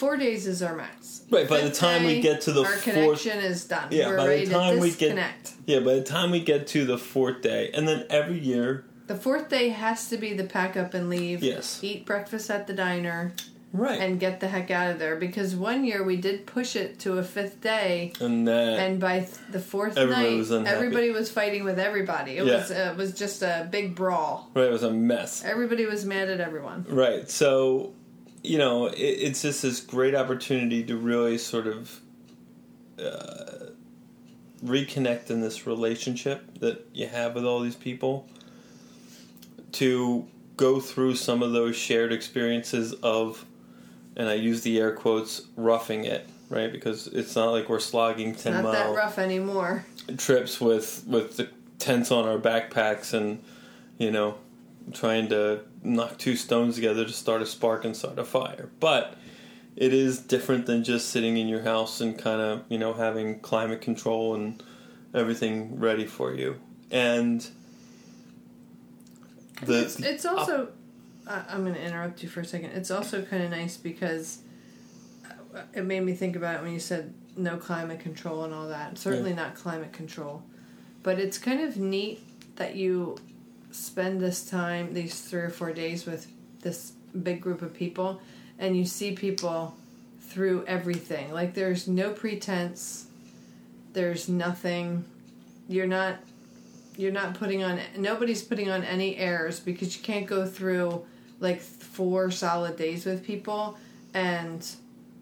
Four 0.00 0.16
days 0.16 0.46
is 0.46 0.62
our 0.62 0.74
max. 0.74 1.20
Right, 1.30 1.46
by 1.46 1.60
the 1.60 1.70
time 1.70 2.04
we 2.06 2.22
get 2.22 2.40
to 2.42 2.52
the 2.52 2.62
our 2.62 2.66
fourth- 2.66 2.82
connection 2.84 3.38
is 3.40 3.64
done. 3.66 3.88
Yeah, 3.90 4.08
We're 4.08 4.16
by 4.16 4.36
the 4.38 4.46
time 4.46 4.74
to 4.76 4.80
we 4.80 4.92
get- 4.92 5.52
Yeah, 5.66 5.80
by 5.80 5.94
the 5.96 6.02
time 6.02 6.30
we 6.30 6.40
get 6.40 6.66
to 6.68 6.86
the 6.86 6.96
fourth 6.96 7.42
day, 7.42 7.70
and 7.74 7.86
then 7.86 8.06
every 8.08 8.38
year, 8.38 8.84
The 9.08 9.14
fourth 9.16 9.50
day 9.50 9.68
has 9.68 10.08
to 10.08 10.16
be 10.16 10.32
the 10.32 10.44
pack 10.44 10.74
up 10.74 10.94
and 10.94 11.10
leave. 11.10 11.42
Yes. 11.42 11.80
Eat 11.82 12.06
breakfast 12.06 12.48
at 12.50 12.66
the 12.66 12.72
diner 12.72 13.32
right, 13.74 14.00
and 14.00 14.18
get 14.18 14.40
the 14.40 14.48
heck 14.48 14.70
out 14.70 14.90
of 14.90 14.98
there. 14.98 15.16
Because 15.16 15.54
one 15.54 15.84
year 15.84 16.02
we 16.02 16.16
did 16.16 16.46
push 16.46 16.76
it 16.76 16.98
to 17.00 17.18
a 17.18 17.22
fifth 17.22 17.60
day, 17.60 18.12
and 18.20 18.48
that 18.48 18.78
and 18.78 18.98
by 19.00 19.18
th- 19.18 19.32
the 19.52 19.60
fourth 19.60 19.98
Everybody 19.98 20.30
night, 20.30 20.38
was 20.38 20.50
everybody 20.52 21.10
was 21.10 21.30
fighting 21.30 21.64
with 21.64 21.78
everybody. 21.78 22.38
It 22.38 22.46
Yeah. 22.46 22.54
was 22.56 22.70
uh, 22.70 22.90
it 22.94 22.96
was 22.96 23.12
just 23.12 23.42
a 23.42 23.68
big 23.70 23.94
brawl. 23.94 24.48
right 24.54 24.64
it 24.66 24.72
was 24.72 24.82
a 24.82 24.90
mess. 24.92 25.42
Everybody 25.44 25.84
was 25.84 26.06
mad 26.06 26.30
at 26.30 26.40
everyone. 26.40 26.86
Right, 26.88 27.28
so 27.28 27.92
you 28.42 28.58
know, 28.58 28.86
it, 28.86 28.96
it's 28.98 29.42
just 29.42 29.62
this 29.62 29.80
great 29.80 30.14
opportunity 30.14 30.82
to 30.84 30.96
really 30.96 31.38
sort 31.38 31.66
of 31.66 32.00
uh, 32.98 33.70
reconnect 34.64 35.30
in 35.30 35.40
this 35.40 35.66
relationship 35.66 36.58
that 36.60 36.86
you 36.92 37.06
have 37.06 37.34
with 37.34 37.44
all 37.44 37.60
these 37.60 37.76
people. 37.76 38.28
To 39.72 40.26
go 40.56 40.80
through 40.80 41.14
some 41.14 41.42
of 41.42 41.52
those 41.52 41.76
shared 41.76 42.12
experiences 42.12 42.92
of, 43.02 43.44
and 44.16 44.28
I 44.28 44.34
use 44.34 44.62
the 44.62 44.80
air 44.80 44.92
quotes, 44.92 45.42
roughing 45.56 46.04
it, 46.04 46.28
right? 46.48 46.72
Because 46.72 47.06
it's 47.06 47.36
not 47.36 47.50
like 47.52 47.68
we're 47.68 47.78
slogging 47.78 48.34
ten 48.34 48.54
Not 48.54 48.64
mile 48.64 48.72
that 48.72 48.96
rough 48.96 49.18
anymore. 49.18 49.86
trips 50.16 50.60
with 50.60 51.04
with 51.06 51.36
the 51.36 51.48
tents 51.78 52.10
on 52.10 52.26
our 52.26 52.36
backpacks 52.36 53.14
and 53.14 53.42
you 53.96 54.10
know 54.10 54.36
trying 54.92 55.28
to 55.28 55.60
knock 55.82 56.18
two 56.18 56.36
stones 56.36 56.74
together 56.74 57.04
to 57.04 57.12
start 57.12 57.42
a 57.42 57.46
spark 57.46 57.84
and 57.84 57.96
start 57.96 58.18
a 58.18 58.24
fire. 58.24 58.70
But 58.80 59.16
it 59.76 59.94
is 59.94 60.18
different 60.18 60.66
than 60.66 60.84
just 60.84 61.08
sitting 61.08 61.36
in 61.36 61.48
your 61.48 61.62
house 61.62 62.00
and 62.00 62.18
kind 62.18 62.40
of 62.40 62.64
you 62.68 62.78
know 62.78 62.92
having 62.92 63.40
climate 63.40 63.80
control 63.80 64.34
and 64.34 64.62
everything 65.14 65.78
ready 65.78 66.06
for 66.06 66.34
you. 66.34 66.60
And 66.90 67.46
the 69.62 69.82
it's, 69.82 70.00
it's 70.00 70.24
also 70.24 70.68
I 71.26 71.44
i'm 71.50 71.62
going 71.62 71.74
to 71.74 71.82
interrupt 71.82 72.22
you 72.22 72.28
for 72.28 72.40
a 72.40 72.44
second. 72.44 72.70
It's 72.70 72.90
also 72.90 73.22
kind 73.22 73.42
of 73.42 73.50
nice 73.50 73.76
because 73.76 74.38
uh, 75.54 75.62
it 75.72 75.84
made 75.84 76.00
me 76.00 76.14
think 76.14 76.36
about 76.36 76.56
it 76.56 76.62
when 76.62 76.72
you 76.72 76.80
said 76.80 77.14
no 77.36 77.56
climate 77.56 78.00
control 78.00 78.44
and 78.44 78.52
all 78.52 78.68
that. 78.68 78.98
Certainly 78.98 79.34
not 79.34 79.54
climate 79.54 79.92
control. 79.92 80.42
But 81.02 81.18
it's 81.18 81.38
kind 81.38 81.62
of 81.62 81.78
neat 81.78 82.22
that 82.56 82.76
you 82.76 83.16
spend 83.70 84.20
this 84.20 84.48
time 84.48 84.94
these 84.94 85.20
three 85.20 85.42
or 85.42 85.50
four 85.50 85.72
days 85.72 86.06
with 86.06 86.26
this 86.62 86.92
big 87.22 87.40
group 87.40 87.62
of 87.62 87.74
people 87.74 88.20
and 88.58 88.76
you 88.76 88.84
see 88.84 89.12
people 89.12 89.74
through 90.20 90.64
everything. 90.66 91.32
Like 91.32 91.54
there's 91.54 91.88
no 91.88 92.12
pretense. 92.12 93.06
There's 93.92 94.28
nothing. 94.28 95.04
You're 95.68 95.86
not 95.86 96.16
you're 96.96 97.12
not 97.12 97.34
putting 97.34 97.64
on 97.64 97.80
nobody's 97.96 98.42
putting 98.42 98.70
on 98.70 98.84
any 98.84 99.16
airs 99.16 99.58
because 99.58 99.96
you 99.96 100.02
can't 100.02 100.26
go 100.26 100.46
through 100.46 101.04
like 101.40 101.60
four 101.60 102.30
solid 102.30 102.76
days 102.76 103.06
with 103.06 103.24
people. 103.24 103.78
And 104.12 104.66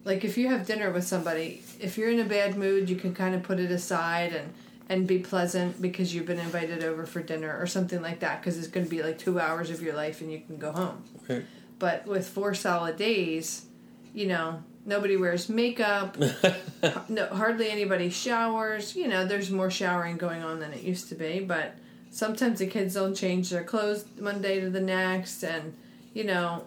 like 0.05 0.25
if 0.25 0.37
you 0.37 0.49
have 0.49 0.67
dinner 0.67 0.91
with 0.91 1.05
somebody 1.05 1.63
if 1.81 1.97
you're 1.97 2.11
in 2.11 2.21
a 2.21 2.25
bad 2.25 2.57
mood 2.57 2.89
you 2.89 2.97
can 2.97 3.15
kind 3.15 3.35
of 3.35 3.43
put 3.43 3.61
it 3.61 3.71
aside 3.71 4.33
and 4.33 4.53
and 4.89 5.07
be 5.07 5.19
pleasant 5.19 5.81
because 5.83 6.15
you've 6.15 6.27
been 6.27 6.39
invited 6.39 6.83
over 6.83 7.05
for 7.07 7.21
dinner 7.23 7.57
or 7.61 7.67
something 7.67 8.01
like 8.03 8.21
that 8.21 8.41
because 8.41 8.57
it's 8.59 8.69
going 8.69 8.85
to 8.87 8.91
be 8.91 9.03
like 9.03 9.19
two 9.19 9.39
hours 9.39 9.71
of 9.71 9.83
your 9.83 9.95
life 9.95 10.21
and 10.21 10.33
you 10.33 10.41
can 10.41 10.57
go 10.57 10.73
home 10.73 11.03
Right. 11.29 11.45
but 11.79 12.07
with 12.07 12.27
four 12.29 12.55
solid 12.55 12.97
days 12.97 13.67
you 14.15 14.27
know 14.27 14.63
nobody 14.87 15.17
wears 15.17 15.49
makeup 15.51 16.17
no, 17.09 17.27
hardly 17.27 17.69
anybody 17.71 18.09
showers. 18.09 18.97
You 18.97 19.09
know, 19.09 19.27
there's 19.27 19.51
more 19.51 19.71
showering 19.71 20.17
going 20.17 20.43
on 20.43 20.61
than 20.61 20.73
it 20.73 20.83
used 20.83 21.09
to 21.11 21.15
be, 21.15 21.41
but 21.41 21.75
sometimes 22.11 22.61
the 22.61 22.67
kids 22.67 22.95
don't 22.95 23.15
change 23.15 23.51
their 23.51 23.65
clothes 23.65 24.07
one 24.19 24.41
day 24.41 24.61
to 24.61 24.71
the 24.71 24.81
next, 24.81 25.43
and 25.43 25.77
you 26.15 26.25
know, 26.25 26.65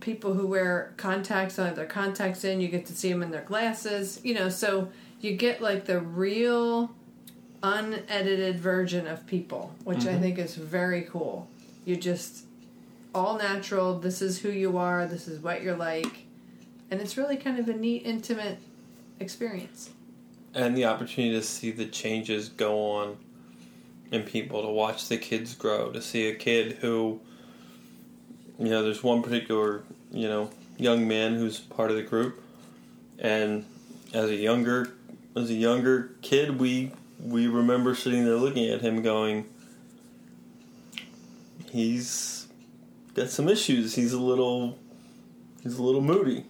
people 0.00 0.32
who 0.32 0.46
wear 0.46 0.94
contacts 0.96 1.56
don't 1.56 1.66
have 1.66 1.76
their 1.76 1.84
contacts 1.84 2.44
in. 2.44 2.60
You 2.60 2.68
get 2.68 2.86
to 2.86 2.94
see 2.94 3.10
them 3.12 3.22
in 3.22 3.30
their 3.30 3.42
glasses. 3.42 4.20
You 4.22 4.34
know, 4.34 4.48
so 4.48 4.88
you 5.20 5.36
get 5.36 5.60
like 5.60 5.84
the 5.84 6.00
real, 6.00 6.94
unedited 7.64 8.60
version 8.60 9.06
of 9.06 9.26
people, 9.26 9.74
which 9.84 10.04
I 10.04 10.10
mm-hmm. 10.10 10.20
think 10.20 10.38
is 10.38 10.54
very 10.54 11.02
cool. 11.02 11.48
You 11.86 11.96
just 11.96 12.44
all 13.14 13.38
natural. 13.38 13.98
This 13.98 14.20
is 14.20 14.40
who 14.40 14.50
you 14.50 14.76
are. 14.76 15.06
This 15.06 15.26
is 15.28 15.40
what 15.40 15.62
you're 15.62 15.76
like, 15.76 16.26
and 16.90 17.00
it's 17.00 17.16
really 17.16 17.36
kind 17.36 17.58
of 17.58 17.68
a 17.68 17.74
neat, 17.74 18.02
intimate 18.04 18.58
experience. 19.18 19.90
and 20.54 20.76
the 20.76 20.84
opportunity 20.84 21.34
to 21.34 21.42
see 21.42 21.70
the 21.70 21.86
changes 21.86 22.48
go 22.48 22.92
on 22.92 23.16
in 24.12 24.22
people 24.22 24.62
to 24.62 24.68
watch 24.68 25.08
the 25.08 25.16
kids 25.16 25.54
grow 25.54 25.90
to 25.90 26.00
see 26.00 26.28
a 26.28 26.34
kid 26.34 26.72
who 26.80 27.20
you 28.58 28.68
know 28.68 28.82
there's 28.82 29.02
one 29.02 29.22
particular 29.22 29.82
you 30.12 30.28
know 30.28 30.48
young 30.76 31.08
man 31.08 31.34
who's 31.34 31.58
part 31.58 31.90
of 31.90 31.96
the 31.96 32.02
group 32.02 32.40
and 33.18 33.64
as 34.12 34.30
a 34.30 34.36
younger 34.36 34.92
as 35.34 35.50
a 35.50 35.54
younger 35.54 36.12
kid 36.22 36.60
we 36.60 36.92
we 37.20 37.46
remember 37.46 37.94
sitting 37.94 38.24
there 38.24 38.36
looking 38.36 38.68
at 38.68 38.80
him 38.80 39.02
going 39.02 39.44
he's 41.70 42.46
got 43.14 43.28
some 43.30 43.48
issues 43.48 43.94
he's 43.94 44.12
a 44.12 44.20
little 44.20 44.78
he's 45.62 45.78
a 45.78 45.82
little 45.82 46.00
moody 46.00 46.44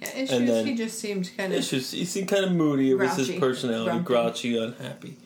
Yeah, 0.00 0.16
issues. 0.16 0.66
He 0.66 0.74
just 0.74 0.98
seemed 0.98 1.30
kind 1.36 1.52
of. 1.52 1.62
just 1.64 1.92
he 1.94 2.04
seemed 2.04 2.28
kind 2.28 2.44
of 2.44 2.52
moody. 2.52 2.90
It 2.90 2.94
was 2.94 3.16
his 3.16 3.30
personality, 3.32 4.00
grouchy, 4.00 4.58
unhappy, 4.58 5.16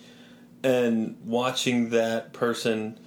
and 0.63 1.17
watching 1.25 1.91
that 1.91 2.33
person 2.35 2.99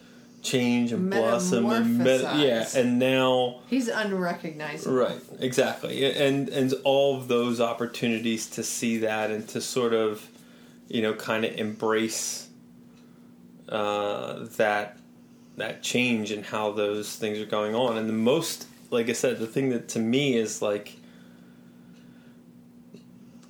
change 0.41 0.91
and 0.93 1.11
blossom 1.11 1.65
and 1.69 1.99
yeah, 2.39 2.65
and 2.75 2.97
now 2.97 3.59
He's 3.67 3.87
unrecognizable. 3.89 4.95
right, 4.95 5.21
exactly, 5.39 6.05
and 6.11 6.49
and 6.49 6.73
all 6.83 7.17
of 7.17 7.27
those 7.27 7.59
opportunities 7.61 8.47
to 8.51 8.63
see 8.63 8.97
that 8.99 9.29
and 9.31 9.47
to 9.49 9.59
sort 9.61 9.93
of, 9.93 10.27
you 10.89 11.01
know, 11.01 11.13
kind 11.13 11.45
of 11.45 11.55
embrace 11.55 12.49
uh, 13.69 14.45
that 14.57 14.97
that 15.57 15.83
change 15.83 16.31
and 16.31 16.45
how 16.45 16.71
those 16.71 17.15
things 17.15 17.37
are 17.39 17.45
going 17.45 17.75
on. 17.75 17.97
And 17.97 18.09
the 18.09 18.13
most, 18.13 18.65
like 18.91 19.09
I 19.09 19.13
said, 19.13 19.39
the 19.39 19.47
thing 19.47 19.69
that 19.69 19.89
to 19.89 19.99
me 19.99 20.35
is 20.35 20.61
like 20.61 20.95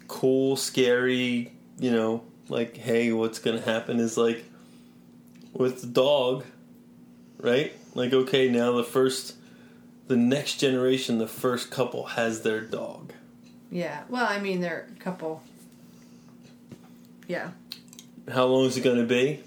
cool, 0.08 0.56
scary, 0.56 1.52
you 1.80 1.92
know, 1.92 2.24
like 2.50 2.76
hey, 2.76 3.12
what's 3.14 3.40
gonna 3.40 3.62
happen 3.62 4.00
is 4.00 4.18
like 4.18 4.44
with 5.54 5.82
the 5.82 5.88
dog, 5.88 6.44
right? 7.40 7.74
Like 7.96 8.12
okay, 8.12 8.50
now 8.50 8.74
the 8.74 8.84
first, 8.84 9.36
the 10.08 10.18
next 10.18 10.56
generation, 10.56 11.20
the 11.20 11.28
first 11.28 11.72
couple 11.72 12.08
has 12.08 12.42
their 12.42 12.60
dog. 12.60 13.14
Yeah. 13.72 14.04
Well, 14.10 14.26
I 14.28 14.40
mean, 14.40 14.62
they're 14.62 14.90
a 14.94 15.00
couple. 15.00 15.44
Yeah. 17.30 17.52
How 18.30 18.46
long 18.48 18.66
is 18.66 18.76
it 18.76 18.82
gonna 18.82 19.06
be? 19.06 19.40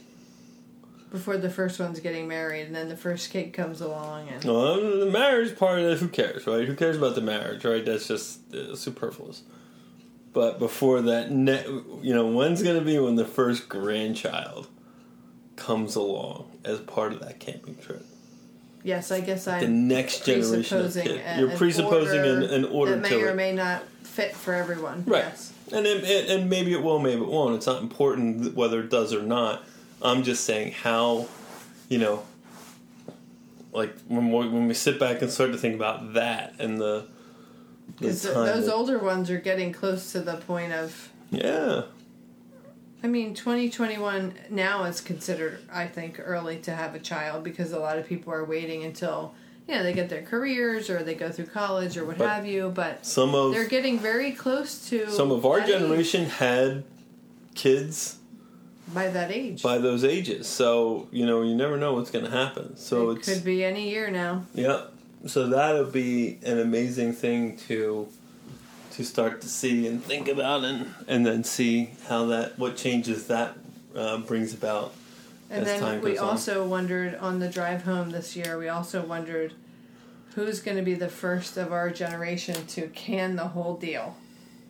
Before 1.11 1.37
the 1.37 1.51
first 1.51 1.79
one's 1.79 2.01
getting 2.01 2.27
married, 2.27 2.67
and 2.69 2.75
then 2.75 2.89
the 2.89 2.97
first 2.97 3.31
kid 3.31 3.53
comes 3.53 3.83
along, 3.83 4.29
and 4.31 4.43
Well, 4.43 4.77
the 5.01 5.11
marriage 5.11 5.59
part 5.59 5.79
of 5.81 5.85
it, 5.85 5.99
who 5.99 6.09
cares, 6.09 6.47
right? 6.47 6.67
Who 6.67 6.75
cares 6.75 6.97
about 6.97 7.15
the 7.17 7.21
marriage, 7.21 7.67
right? 7.67 7.85
That's 7.85 8.09
just 8.09 8.55
uh, 8.55 8.75
superfluous. 8.77 9.43
But 10.33 10.59
before 10.59 11.03
that, 11.03 11.31
ne- 11.31 11.67
you 12.01 12.15
know, 12.15 12.29
when's 12.29 12.63
going 12.63 12.79
to 12.79 12.85
be 12.85 12.99
when 12.99 13.17
the 13.17 13.27
first 13.27 13.69
grandchild 13.69 14.69
comes 15.57 15.95
along 15.97 16.51
as 16.65 16.79
part 16.81 17.13
of 17.13 17.21
that 17.21 17.39
camping 17.41 17.77
trip? 17.77 18.07
yes, 18.85 19.13
I 19.13 19.21
guess 19.21 19.45
The 19.45 19.53
I'm 19.57 19.87
next 19.87 20.25
generation 20.25 20.79
of 20.87 20.95
kid. 20.95 21.21
a- 21.25 21.39
You're 21.39 21.51
an 21.51 21.57
presupposing 21.59 22.19
order 22.21 22.37
an, 22.39 22.43
an 22.45 22.65
order 22.65 22.93
that 22.93 23.03
may 23.03 23.11
to 23.11 23.21
or 23.21 23.29
it. 23.29 23.35
may 23.37 23.53
not 23.53 23.83
fit 24.03 24.35
for 24.35 24.55
everyone. 24.55 25.05
Right. 25.07 25.25
Yes. 25.25 25.53
And, 25.71 25.87
it, 25.87 26.05
it, 26.05 26.31
and 26.31 26.51
maybe 26.51 26.73
it 26.73 26.83
will, 26.83 26.99
maybe 26.99 27.23
it 27.23 27.29
won't. 27.29 27.55
It's 27.57 27.67
not 27.67 27.83
important 27.83 28.55
whether 28.55 28.81
it 28.81 28.91
does 28.91 29.15
or 29.15 29.23
not. 29.23 29.65
I'm 30.03 30.23
just 30.23 30.45
saying 30.45 30.73
how, 30.73 31.29
you 31.89 31.99
know, 31.99 32.25
like 33.73 33.97
when 34.09 34.31
we, 34.31 34.49
when 34.49 34.67
we 34.67 34.75
sit 34.75 34.99
back 34.99 35.23
and 35.23 35.31
start 35.31 35.53
to 35.53 35.59
think 35.59 35.75
about 35.75 36.15
that 36.15 36.55
and 36.59 36.81
the, 36.81 37.07
the 37.99 38.09
those 38.09 38.23
that- 38.23 38.75
older 38.75 38.99
ones 38.99 39.31
are 39.31 39.39
getting 39.39 39.73
close 39.73 40.13
to 40.13 40.21
the 40.21 40.37
point 40.37 40.73
of. 40.73 41.11
yeah, 41.31 41.83
I 43.05 43.09
mean, 43.09 43.35
2021 43.35 44.35
now 44.51 44.85
is 44.85 45.01
considered, 45.01 45.59
I 45.73 45.87
think, 45.87 46.21
early 46.23 46.59
to 46.59 46.73
have 46.75 46.95
a 46.95 47.01
child 47.01 47.43
because 47.43 47.73
a 47.73 47.79
lot 47.81 47.99
of 47.99 48.07
people 48.07 48.33
are 48.33 48.45
waiting 48.45 48.85
until, 48.85 49.35
know, 49.69 49.83
they 49.83 49.93
get 49.93 50.09
their 50.09 50.23
careers 50.23 50.91
or 50.91 51.03
they 51.03 51.15
go 51.15 51.31
through 51.31 51.47
college 51.47 51.97
or 51.97 52.05
what 52.05 52.19
But 52.19 52.29
have 52.29 52.47
you. 52.47 52.71
But 52.75 53.07
some 53.07 53.35
of 53.35 53.53
they're 53.53 53.67
getting 53.69 53.99
very 53.99 54.33
close 54.33 54.89
to. 54.91 55.09
some 55.11 55.31
of 55.31 55.47
our 55.47 55.61
that 55.61 55.69
age- 55.69 55.79
generation 55.81 56.27
had 56.27 56.85
kids 57.55 58.19
by 58.93 59.09
that 59.09 59.31
age. 59.31 59.63
by 59.63 59.79
those 59.79 60.05
ages, 60.05 60.47
so 60.49 61.09
you 61.13 61.25
know 61.25 61.43
you 61.43 61.55
never 61.55 61.77
know 61.77 61.95
what's 61.95 62.11
going 62.11 62.25
to 62.25 62.31
happen. 62.31 62.77
So 62.77 63.11
it 63.11 63.19
it's 63.19 63.29
could 63.33 63.45
be 63.45 63.65
any 63.65 63.91
year 63.91 64.11
now. 64.11 64.45
Yeah. 64.55 64.83
So 65.27 65.47
that'll 65.49 65.85
be 65.85 66.39
an 66.45 66.59
amazing 66.59 67.13
thing 67.13 67.57
to 67.69 68.09
to 68.93 69.05
start 69.05 69.41
to 69.41 69.49
see 69.49 69.87
and 69.87 70.03
think 70.05 70.29
about 70.29 70.65
and 70.65 70.93
and 71.09 71.25
then 71.25 71.45
see 71.45 71.91
how 72.09 72.27
that 72.27 72.59
what 72.59 72.77
changes 72.77 73.29
that 73.29 73.57
uh, 73.95 74.19
brings 74.19 74.53
about. 74.53 74.93
And 75.53 75.67
as 75.67 75.81
then 75.81 76.01
we 76.01 76.13
goes 76.13 76.21
on. 76.21 76.29
also 76.31 76.67
wondered 76.67 77.15
on 77.17 77.39
the 77.39 77.49
drive 77.49 77.83
home 77.83 78.11
this 78.11 78.35
year, 78.35 78.59
we 78.59 78.69
also 78.69 79.05
wondered 79.05 79.53
who's 80.35 80.61
going 80.61 80.79
to 80.79 80.83
be 80.83 80.95
the 80.95 81.11
first 81.11 81.59
of 81.59 81.73
our 81.73 81.91
generation 81.91 82.67
to 82.69 82.89
can 82.89 83.37
the 83.37 83.49
whole 83.49 83.77
deal. 83.77 84.17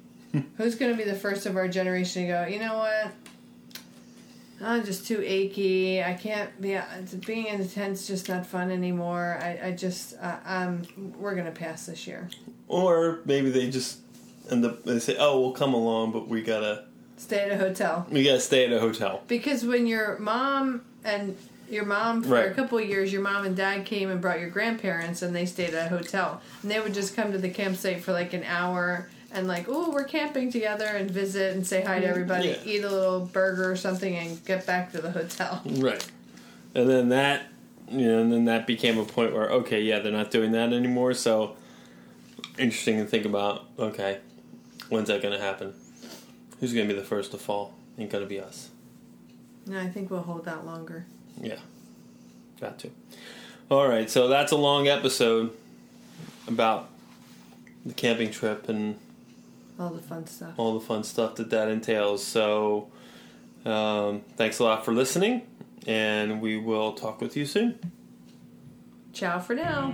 who's 0.56 0.74
going 0.74 0.90
to 0.90 0.96
be 0.96 1.08
the 1.08 1.16
first 1.16 1.46
of 1.46 1.56
our 1.56 1.68
generation 1.68 2.22
to 2.22 2.28
go, 2.28 2.46
you 2.46 2.58
know 2.58 2.78
what? 2.78 3.12
I'm 4.60 4.84
just 4.84 5.06
too 5.06 5.22
achy. 5.24 6.02
I 6.02 6.14
can't 6.14 6.60
be 6.60 6.78
being 7.26 7.46
in 7.46 7.60
the 7.60 7.66
tent's 7.66 8.06
just 8.06 8.28
not 8.28 8.46
fun 8.46 8.70
anymore. 8.70 9.38
I, 9.40 9.68
I 9.68 9.72
just 9.72 10.14
uh, 10.20 10.36
um 10.44 10.82
we're 11.18 11.34
gonna 11.34 11.50
pass 11.50 11.86
this 11.86 12.06
year. 12.06 12.28
Or 12.68 13.22
maybe 13.24 13.50
they 13.50 13.68
just 13.70 13.98
end 14.52 14.64
up 14.64 14.84
they 14.84 15.00
say, 15.00 15.16
"Oh, 15.18 15.40
we'll 15.40 15.50
come 15.50 15.74
along, 15.74 16.12
but 16.12 16.28
we 16.28 16.42
gotta 16.42 16.84
Stay 17.16 17.38
at 17.40 17.52
a 17.52 17.56
hotel 17.56 18.06
You 18.10 18.24
gotta 18.24 18.40
stay 18.40 18.66
at 18.66 18.72
a 18.72 18.80
hotel." 18.80 19.22
because 19.28 19.64
when 19.64 19.86
your 19.86 20.18
mom 20.18 20.82
and 21.04 21.36
your 21.70 21.84
mom 21.86 22.22
for 22.22 22.36
a 22.38 22.52
couple 22.52 22.76
of 22.78 22.86
years, 22.86 23.12
your 23.12 23.22
mom 23.22 23.46
and 23.46 23.56
dad 23.56 23.86
came 23.86 24.10
and 24.10 24.20
brought 24.20 24.38
your 24.40 24.50
grandparents, 24.50 25.22
and 25.22 25.34
they 25.34 25.46
stayed 25.46 25.72
at 25.72 25.86
a 25.86 25.88
hotel, 25.88 26.42
and 26.60 26.70
they 26.70 26.78
would 26.80 26.92
just 26.92 27.16
come 27.16 27.32
to 27.32 27.38
the 27.38 27.48
campsite 27.48 28.02
for 28.04 28.12
like 28.12 28.32
an 28.34 28.44
hour. 28.44 29.08
And 29.34 29.48
like, 29.48 29.64
oh, 29.66 29.90
we're 29.90 30.04
camping 30.04 30.52
together 30.52 30.84
and 30.84 31.10
visit 31.10 31.54
and 31.56 31.66
say 31.66 31.80
hi 31.82 32.00
to 32.00 32.06
everybody, 32.06 32.48
Mm, 32.48 32.66
Yeah. 32.66 32.72
eat 32.74 32.84
a 32.84 32.90
little 32.90 33.20
burger 33.20 33.70
or 33.70 33.76
something, 33.76 34.14
and 34.14 34.44
get 34.44 34.66
back 34.66 34.92
to 34.92 35.00
the 35.00 35.10
hotel. 35.10 35.62
Right. 35.66 36.06
And 36.74 36.90
then 36.90 37.08
that, 37.08 37.44
you 37.90 38.06
know, 38.06 38.18
and 38.18 38.30
then 38.30 38.44
that 38.44 38.66
became 38.66 38.98
a 38.98 39.06
point 39.06 39.32
where 39.32 39.48
okay, 39.50 39.80
yeah, 39.80 40.00
they're 40.00 40.12
not 40.12 40.30
doing 40.30 40.52
that 40.52 40.74
anymore. 40.74 41.14
So 41.14 41.56
interesting 42.58 42.98
to 42.98 43.06
think 43.06 43.24
about. 43.24 43.64
Okay, 43.78 44.18
when's 44.90 45.08
that 45.08 45.22
going 45.22 45.32
to 45.32 45.42
happen? 45.42 45.72
Who's 46.62 46.72
going 46.72 46.86
to 46.86 46.94
be 46.94 46.98
the 47.00 47.04
first 47.04 47.32
to 47.32 47.38
fall? 47.38 47.74
Ain't 47.98 48.08
going 48.08 48.22
to 48.22 48.28
be 48.28 48.38
us. 48.38 48.70
No, 49.66 49.80
I 49.80 49.88
think 49.88 50.12
we'll 50.12 50.22
hold 50.22 50.46
out 50.46 50.64
longer. 50.64 51.06
Yeah, 51.40 51.58
got 52.60 52.78
to. 52.78 52.90
All 53.68 53.88
right, 53.88 54.08
so 54.08 54.28
that's 54.28 54.52
a 54.52 54.56
long 54.56 54.86
episode 54.86 55.50
about 56.46 56.88
the 57.84 57.92
camping 57.94 58.30
trip 58.30 58.68
and 58.68 58.96
All 59.76 59.90
the 59.90 60.00
fun 60.02 60.24
stuff. 60.28 60.54
all 60.56 60.74
the 60.78 60.86
fun 60.86 61.02
stuff 61.02 61.34
that 61.34 61.50
that 61.50 61.68
entails. 61.68 62.22
So, 62.24 62.92
um, 63.64 64.20
thanks 64.36 64.60
a 64.60 64.64
lot 64.64 64.84
for 64.84 64.94
listening, 64.94 65.42
and 65.84 66.40
we 66.40 66.56
will 66.58 66.92
talk 66.92 67.20
with 67.20 67.36
you 67.36 67.44
soon. 67.44 67.76
Ciao 69.12 69.40
for 69.40 69.56
now. 69.56 69.92